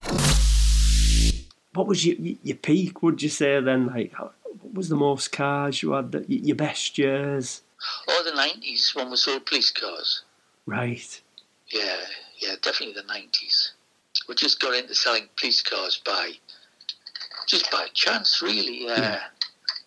[1.74, 3.04] What was your your peak?
[3.04, 3.88] Would you say then?
[3.88, 4.32] Like, how-
[4.70, 6.12] what was the most cars you had?
[6.12, 7.64] That, your best years?
[8.08, 10.22] Oh, the 90s when we sold police cars.
[10.68, 11.22] Right.
[11.72, 11.98] Yeah,
[12.40, 13.72] yeah, definitely the 90s.
[14.28, 16.34] We just got into selling police cars by
[17.48, 18.88] just by chance, really.
[18.88, 19.22] Uh, yeah.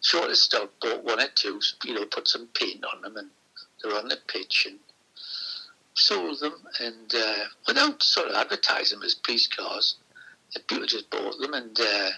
[0.00, 3.30] Short of stock, bought one or two, you know, put some paint on them, and
[3.82, 4.80] they're on the pitch and
[5.94, 9.96] sold them, and uh, without sort of advertising them as police cars,
[10.66, 12.10] people just bought them and uh,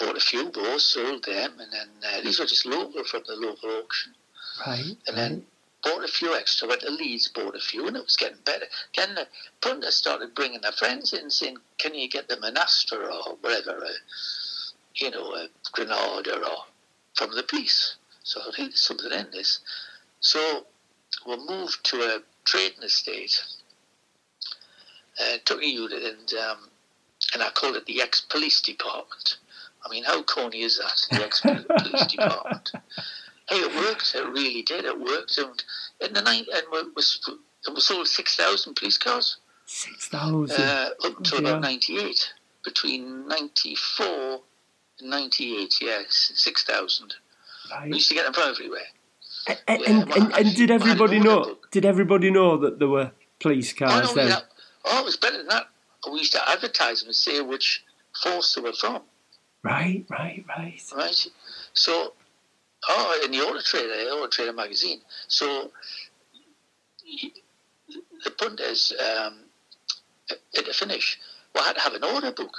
[0.00, 3.36] bought a few more, sold them, and then uh, these were just local from the
[3.36, 4.14] local auction.
[4.66, 4.96] Right.
[5.06, 5.46] And then
[5.84, 8.66] bought a few extra, went to Leeds, bought a few, and it was getting better.
[8.96, 9.28] Then the
[9.60, 13.78] punters started bringing their friends in, saying, "Can you get them an Astra or whatever,
[13.82, 13.92] a,
[14.94, 16.64] you know, a Granada or
[17.14, 19.60] from the police?" So I thought, hey, there's something in this.
[20.20, 20.66] So
[21.26, 23.42] we moved to a trading estate.
[25.20, 26.70] Uh, took a unit and um,
[27.34, 29.36] and I called it the ex-police department.
[29.84, 31.06] I mean, how corny is that?
[31.10, 32.72] The ex-police department.
[33.48, 34.14] Hey, it worked.
[34.14, 34.84] It really did.
[34.84, 35.38] It worked.
[35.38, 35.62] And
[36.00, 37.02] in the night, and we, we,
[37.74, 39.38] we sold six thousand police cars.
[39.66, 40.60] Six thousand.
[40.60, 42.32] Uh, up to about ninety-eight.
[42.62, 44.40] Between ninety-four
[45.00, 47.14] and ninety-eight, yes, six thousand.
[47.70, 47.88] Right.
[47.88, 48.82] We used to get them from everywhere.
[49.46, 51.56] And, yeah, and, and, and, did everybody know?
[51.70, 54.38] Did everybody know that there were police cars oh, no, then?
[54.84, 55.66] oh, it was better than that.
[56.10, 57.82] We used to advertise them and say which
[58.22, 59.02] force they were from.
[59.62, 60.82] Right, right, right.
[60.94, 61.26] Right.
[61.74, 62.14] So,
[62.88, 65.00] oh, in the Auto Trader, Auto Trader magazine.
[65.28, 65.70] So,
[68.24, 69.40] the point is, um,
[70.56, 71.18] at the finish,
[71.54, 72.56] we had to have an order book.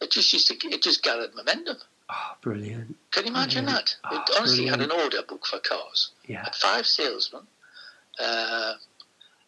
[0.00, 1.76] It just used to, it just gathered momentum.
[2.08, 2.96] Oh, brilliant.
[3.12, 3.96] Can you imagine brilliant.
[4.02, 4.12] that?
[4.12, 4.80] Oh, honestly brilliant.
[4.82, 6.10] had an order book for cars.
[6.26, 6.44] Yeah.
[6.44, 7.42] Had five salesmen.
[8.18, 8.74] Uh,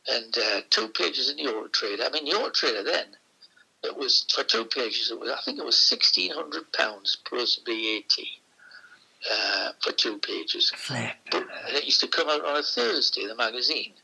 [0.09, 2.05] and uh, two pages in the Auto Trader.
[2.05, 3.07] I mean, the Auto Trader then,
[3.85, 5.11] it was for two pages.
[5.11, 8.19] It was, I think, it was sixteen hundred pounds plus VAT
[9.31, 10.71] uh, for two pages.
[10.77, 11.13] Flip.
[11.31, 13.95] But, and it used to come out on a Thursday, the magazine.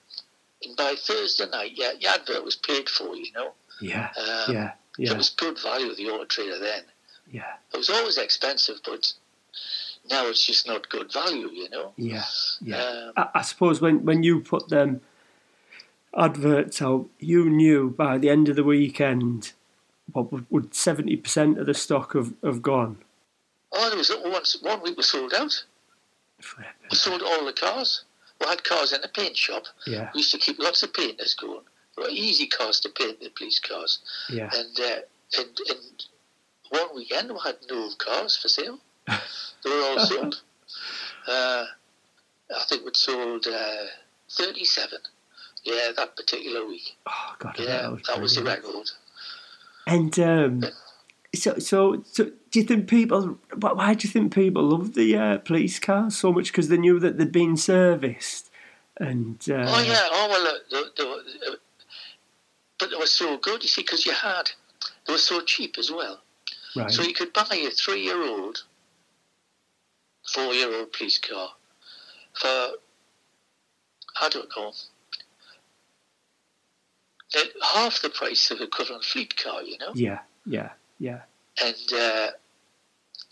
[0.62, 3.14] And by Thursday night, yeah, the advert was paid for.
[3.14, 3.52] You know.
[3.80, 4.08] Yeah.
[4.16, 4.72] Um, yeah.
[4.98, 5.12] Yeah.
[5.12, 6.82] It was good value, the Auto Trader then.
[7.30, 7.52] Yeah.
[7.72, 9.12] It was always expensive, but
[10.10, 11.92] now it's just not good value, you know.
[11.96, 12.24] Yeah,
[12.60, 12.82] yeah.
[12.82, 15.02] Um, I, I, suppose when when you put them
[16.16, 19.52] adverts out, you knew by the end of the weekend
[20.12, 22.98] what would seventy percent of the stock have, have gone.
[23.72, 25.64] Oh, there was once one week we sold out.
[26.90, 28.04] We sold all the cars.
[28.40, 29.64] We had cars in the paint shop.
[29.86, 30.10] Yeah.
[30.14, 31.62] We used to keep lots of painters going.
[31.96, 33.98] They were easy cars to paint, the police cars.
[34.30, 34.48] Yeah.
[34.54, 35.00] And uh,
[35.38, 36.04] and and
[36.70, 38.78] one weekend we had no cars for sale.
[39.06, 40.40] they were all sold.
[41.26, 41.64] Uh,
[42.54, 43.84] I think we'd sold uh,
[44.30, 44.98] 37.
[45.64, 46.96] Yeah, that particular week.
[47.06, 48.90] Oh, God, yeah, that was, that was the record.
[49.88, 50.64] And um,
[51.34, 53.38] so, so, so, do you think people?
[53.58, 56.52] Why do you think people love the uh, police cars so much?
[56.52, 58.50] Because they knew that they'd been serviced,
[58.98, 61.56] and uh, oh yeah, oh well, uh, they, they, uh,
[62.78, 63.62] but they were so good.
[63.62, 64.50] You see, because you had
[65.06, 66.20] they were so cheap as well.
[66.76, 66.90] Right.
[66.90, 68.64] So you could buy a three-year-old,
[70.34, 71.48] four-year-old police car
[72.34, 72.48] for
[74.20, 74.72] I don't know
[77.62, 79.62] half the price of a current fleet car.
[79.62, 79.92] You know.
[79.94, 80.20] Yeah.
[80.46, 80.70] Yeah.
[80.98, 81.20] Yeah.
[81.62, 82.28] And uh,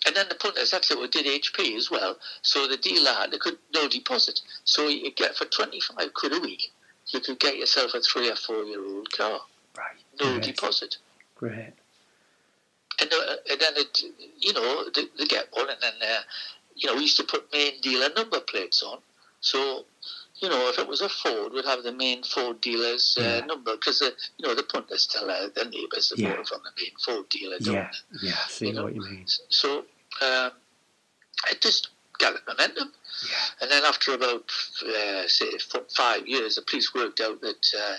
[0.07, 2.16] and then the point is that's what did HP as well.
[2.42, 4.40] So the dealer had they could no deposit.
[4.64, 6.72] So you get for twenty five quid a week,
[7.09, 9.40] you could get yourself a three or four year old car.
[9.76, 9.97] Right.
[10.20, 10.42] No Great.
[10.42, 10.97] deposit.
[11.34, 11.72] Great.
[12.99, 14.01] And, uh, and then it,
[14.38, 16.22] you know, they, they get one, and then uh,
[16.74, 18.99] you know we used to put main dealer number plates on.
[19.40, 19.84] So
[20.41, 23.47] you know, if it was a Ford, we'd have the main Ford dealer's uh, yeah.
[23.47, 24.01] number because
[24.39, 26.34] you know the punters still uh, the neighbours yeah.
[26.45, 27.59] from the main Ford dealer.
[27.59, 27.91] don't Yeah,
[28.22, 28.84] yeah, I see you know?
[28.84, 29.24] what you mean.
[29.49, 29.84] So
[30.22, 30.51] um,
[31.51, 32.93] it just gathered momentum.
[33.28, 33.62] Yeah.
[33.62, 34.51] And then after about
[34.87, 35.47] uh, say
[35.97, 37.97] five years, the police worked out that uh,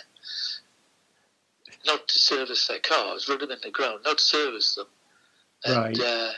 [1.86, 4.88] not to service their cars, run them in the ground, not service them,
[5.66, 6.00] and right.
[6.00, 6.32] uh,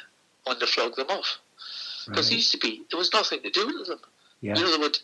[0.48, 1.40] want to flog them off.
[2.06, 2.30] Because right.
[2.30, 4.00] there used to be, there was nothing to do with them.
[4.42, 4.56] Yeah.
[4.56, 4.98] You know, they would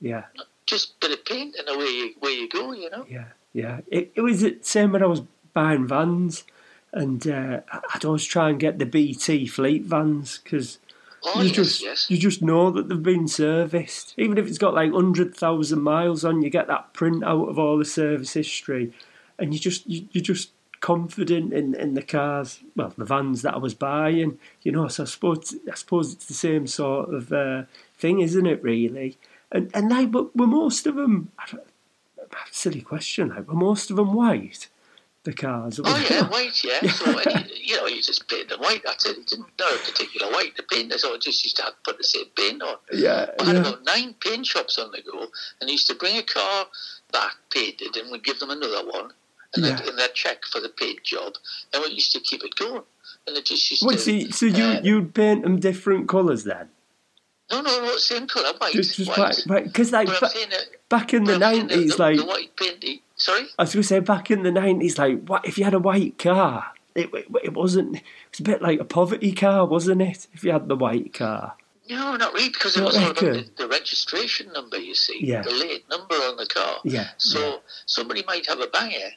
[0.00, 0.24] yeah.
[0.66, 3.06] Just a bit of paint and away you, away you go, you know.
[3.08, 3.80] Yeah, yeah.
[3.88, 5.22] It, it was the same when I was
[5.52, 6.44] buying vans,
[6.92, 7.60] and uh,
[7.94, 10.78] I'd always try and get the BT fleet vans because
[11.24, 12.06] oh, you yes, just yes.
[12.10, 14.14] you just know that they've been serviced.
[14.16, 17.58] Even if it's got like hundred thousand miles on, you get that print out of
[17.58, 18.92] all the service history,
[19.38, 20.50] and you just you, you're just
[20.80, 24.88] confident in, in the cars, well, the vans that I was buying, you know.
[24.88, 27.64] So I suppose I suppose it's the same sort of uh,
[27.96, 28.62] thing, isn't it?
[28.62, 29.18] Really,
[29.52, 31.30] and and they but were most of them.
[32.50, 33.28] Silly question.
[33.30, 34.68] Like, were most of them white?
[35.24, 35.78] The cars.
[35.84, 36.64] Oh yeah, white.
[36.64, 36.90] Yeah.
[36.92, 38.82] so any, you know, you just paint them white.
[38.84, 39.16] That's it.
[39.16, 40.92] He didn't know a particular white to paint.
[40.94, 42.76] So just used to have to put the same paint on.
[42.92, 43.26] Yeah.
[43.38, 43.60] I had yeah.
[43.60, 45.26] about nine paint shops on the go,
[45.60, 46.66] and he used to bring a car
[47.12, 49.10] back painted, and we'd give them another one,
[49.54, 49.76] and, Yeah.
[49.76, 51.34] they'd, and they'd check for the paint job,
[51.74, 52.82] and we used to keep it going.
[53.26, 53.98] And it just used What, to.
[53.98, 56.68] so, you- so you uh, you'd paint them different colours then?
[57.50, 58.72] No, no, no, same colour, white.
[58.72, 59.42] Just, just white.
[59.46, 60.30] white, because like ba-
[60.88, 63.00] back in the I'm saying that nineties, the, like the white.
[63.16, 63.42] Sorry.
[63.58, 65.78] I was going to say back in the nineties, like what if you had a
[65.78, 66.72] white car?
[66.94, 67.96] It, it, it wasn't.
[67.96, 68.02] It
[68.32, 70.26] was a bit like a poverty car, wasn't it?
[70.32, 71.54] If you had the white car.
[71.88, 75.18] No, not really, because it Not was all about the, the registration number, you see,
[75.20, 75.42] Yeah.
[75.42, 76.76] the late number on the car.
[76.84, 79.10] Yeah, So somebody might have a banger,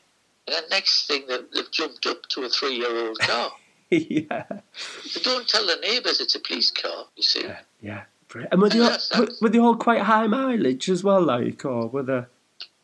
[0.48, 3.52] and then next thing they've, they've jumped up to a three-year-old car.
[3.92, 7.46] yeah, they don't tell the neighbours it's a police car, you see.
[7.80, 8.06] yeah.
[8.52, 8.98] And were they, all,
[9.42, 12.24] were, they all quite high mileage as well, like, or were they?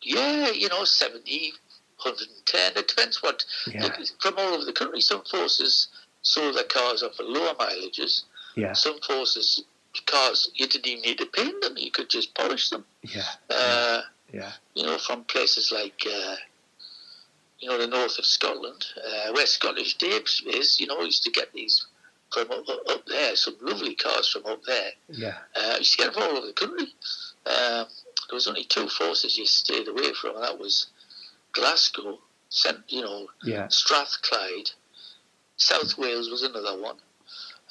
[0.01, 1.53] Yeah, you know, 70,
[2.03, 2.77] 110.
[2.77, 3.43] It depends what.
[3.67, 3.89] Yeah.
[4.19, 5.87] from all over the country, some forces
[6.21, 8.23] sold their cars off for lower mileages.
[8.55, 8.73] Yeah.
[8.73, 9.63] Some forces,
[10.05, 12.85] cars, you didn't even need to paint them, you could just polish them.
[13.03, 13.23] Yeah.
[13.49, 14.01] Uh,
[14.31, 14.51] Yeah.
[14.75, 16.35] you know, from places like, uh,
[17.59, 21.31] you know, the north of Scotland, uh, where Scottish Dabes is, you know, used to
[21.31, 21.85] get these
[22.31, 24.91] from up, up- there, some lovely cars from up there.
[25.09, 25.37] Yeah.
[25.55, 26.87] Uh, used to get them all over the country.
[27.45, 27.85] Um,
[28.27, 30.87] there was only two forces you stayed away from, and that was
[31.53, 32.19] Glasgow,
[32.49, 33.67] Cent, you know, Yeah.
[33.69, 34.71] Strathclyde,
[35.57, 36.97] South Wales was another one.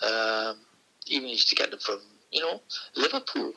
[0.02, 0.58] Um,
[1.06, 2.00] even used to get them from,
[2.32, 2.60] you know,
[2.96, 3.52] Liverpool.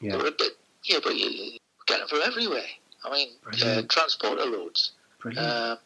[0.00, 0.12] Yeah.
[0.12, 0.52] They were a bit,
[0.84, 2.66] yeah, but you, you get them from everywhere.
[3.04, 3.28] I mean,
[3.64, 4.92] uh, transporter loads.
[5.20, 5.46] Brilliant.
[5.46, 5.78] Um,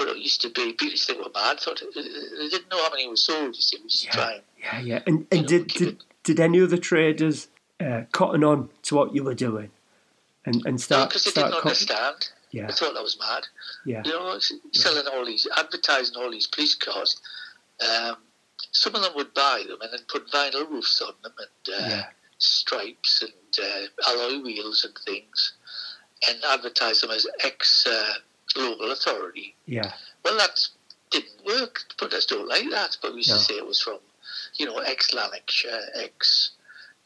[0.00, 1.60] but it used to be, people used to think were mad.
[1.60, 3.54] Thought they they didn't know how many were sold.
[3.54, 5.02] You see, we used to try and Yeah, yeah.
[5.06, 7.48] And, and did, did did any other traders
[7.78, 9.70] uh, cotton on to what you were doing,
[10.46, 12.28] and and start because they didn't copy- understand.
[12.52, 12.66] Yeah.
[12.66, 13.44] They thought that was mad.
[13.84, 14.02] Yeah.
[14.04, 14.38] You know,
[14.72, 17.20] selling all these, advertising all these police cars.
[17.88, 18.16] Um,
[18.72, 21.88] some of them would buy them and then put vinyl roofs on them and uh,
[21.88, 22.04] Yeah.
[22.38, 25.52] stripes and uh, alloy wheels and things,
[26.28, 28.14] and advertise them as ex uh,
[28.56, 29.54] local authority.
[29.66, 29.92] Yeah.
[30.24, 30.58] Well, that
[31.10, 31.82] didn't work.
[31.96, 33.36] Protesters don't like that, but we used No.
[33.36, 33.98] to say it was from,
[34.54, 36.50] you know, ex Lanarkshire, ex,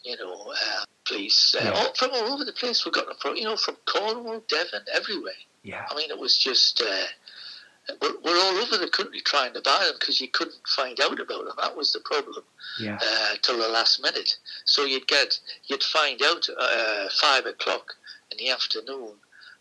[0.03, 1.71] you know, uh, police, uh, Yeah.
[1.73, 2.85] all, from all over the place.
[2.85, 5.33] We got them from, you know, from Cornwall, Devon, everywhere.
[5.63, 5.87] Yeah.
[5.91, 7.07] I mean, it was just, uh,
[8.01, 11.19] we're, we're all over the country trying to buy them because you couldn't find out
[11.21, 11.55] about them.
[11.59, 12.45] That was the problem
[12.79, 12.99] Yeah.
[13.01, 14.37] uh, till the last minute.
[14.65, 17.95] So you'd get, you'd find out uh, five o'clock
[18.31, 19.13] in the afternoon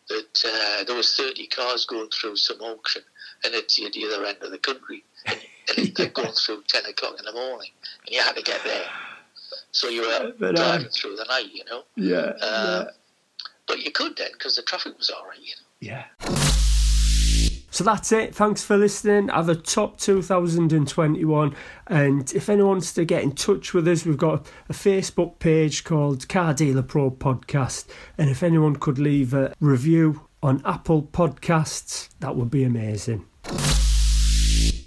[0.10, 3.02] that uh, there was 30 cars going through some auction
[3.44, 5.40] and it's at the other end of the country and,
[5.78, 7.72] and they're going through 10 o'clock in the morning
[8.06, 8.86] and you had to get there.
[9.72, 11.84] So you were But, uh, driving through the night, you know.
[11.96, 12.34] Yeah.
[12.42, 12.86] Uh,
[13.68, 15.68] But you could then because the traffic was all right, you know.
[15.80, 16.43] Yeah.
[17.74, 18.36] So that's it.
[18.36, 19.30] Thanks for listening.
[19.30, 21.56] Have a top 2021.
[21.88, 25.84] And if anyone wants to get in touch with us, we've got a Facebook page
[25.84, 27.88] called Car Dealer Pro Podcast.
[28.16, 33.26] And if anyone could leave a review on Apple Podcasts, that would be amazing.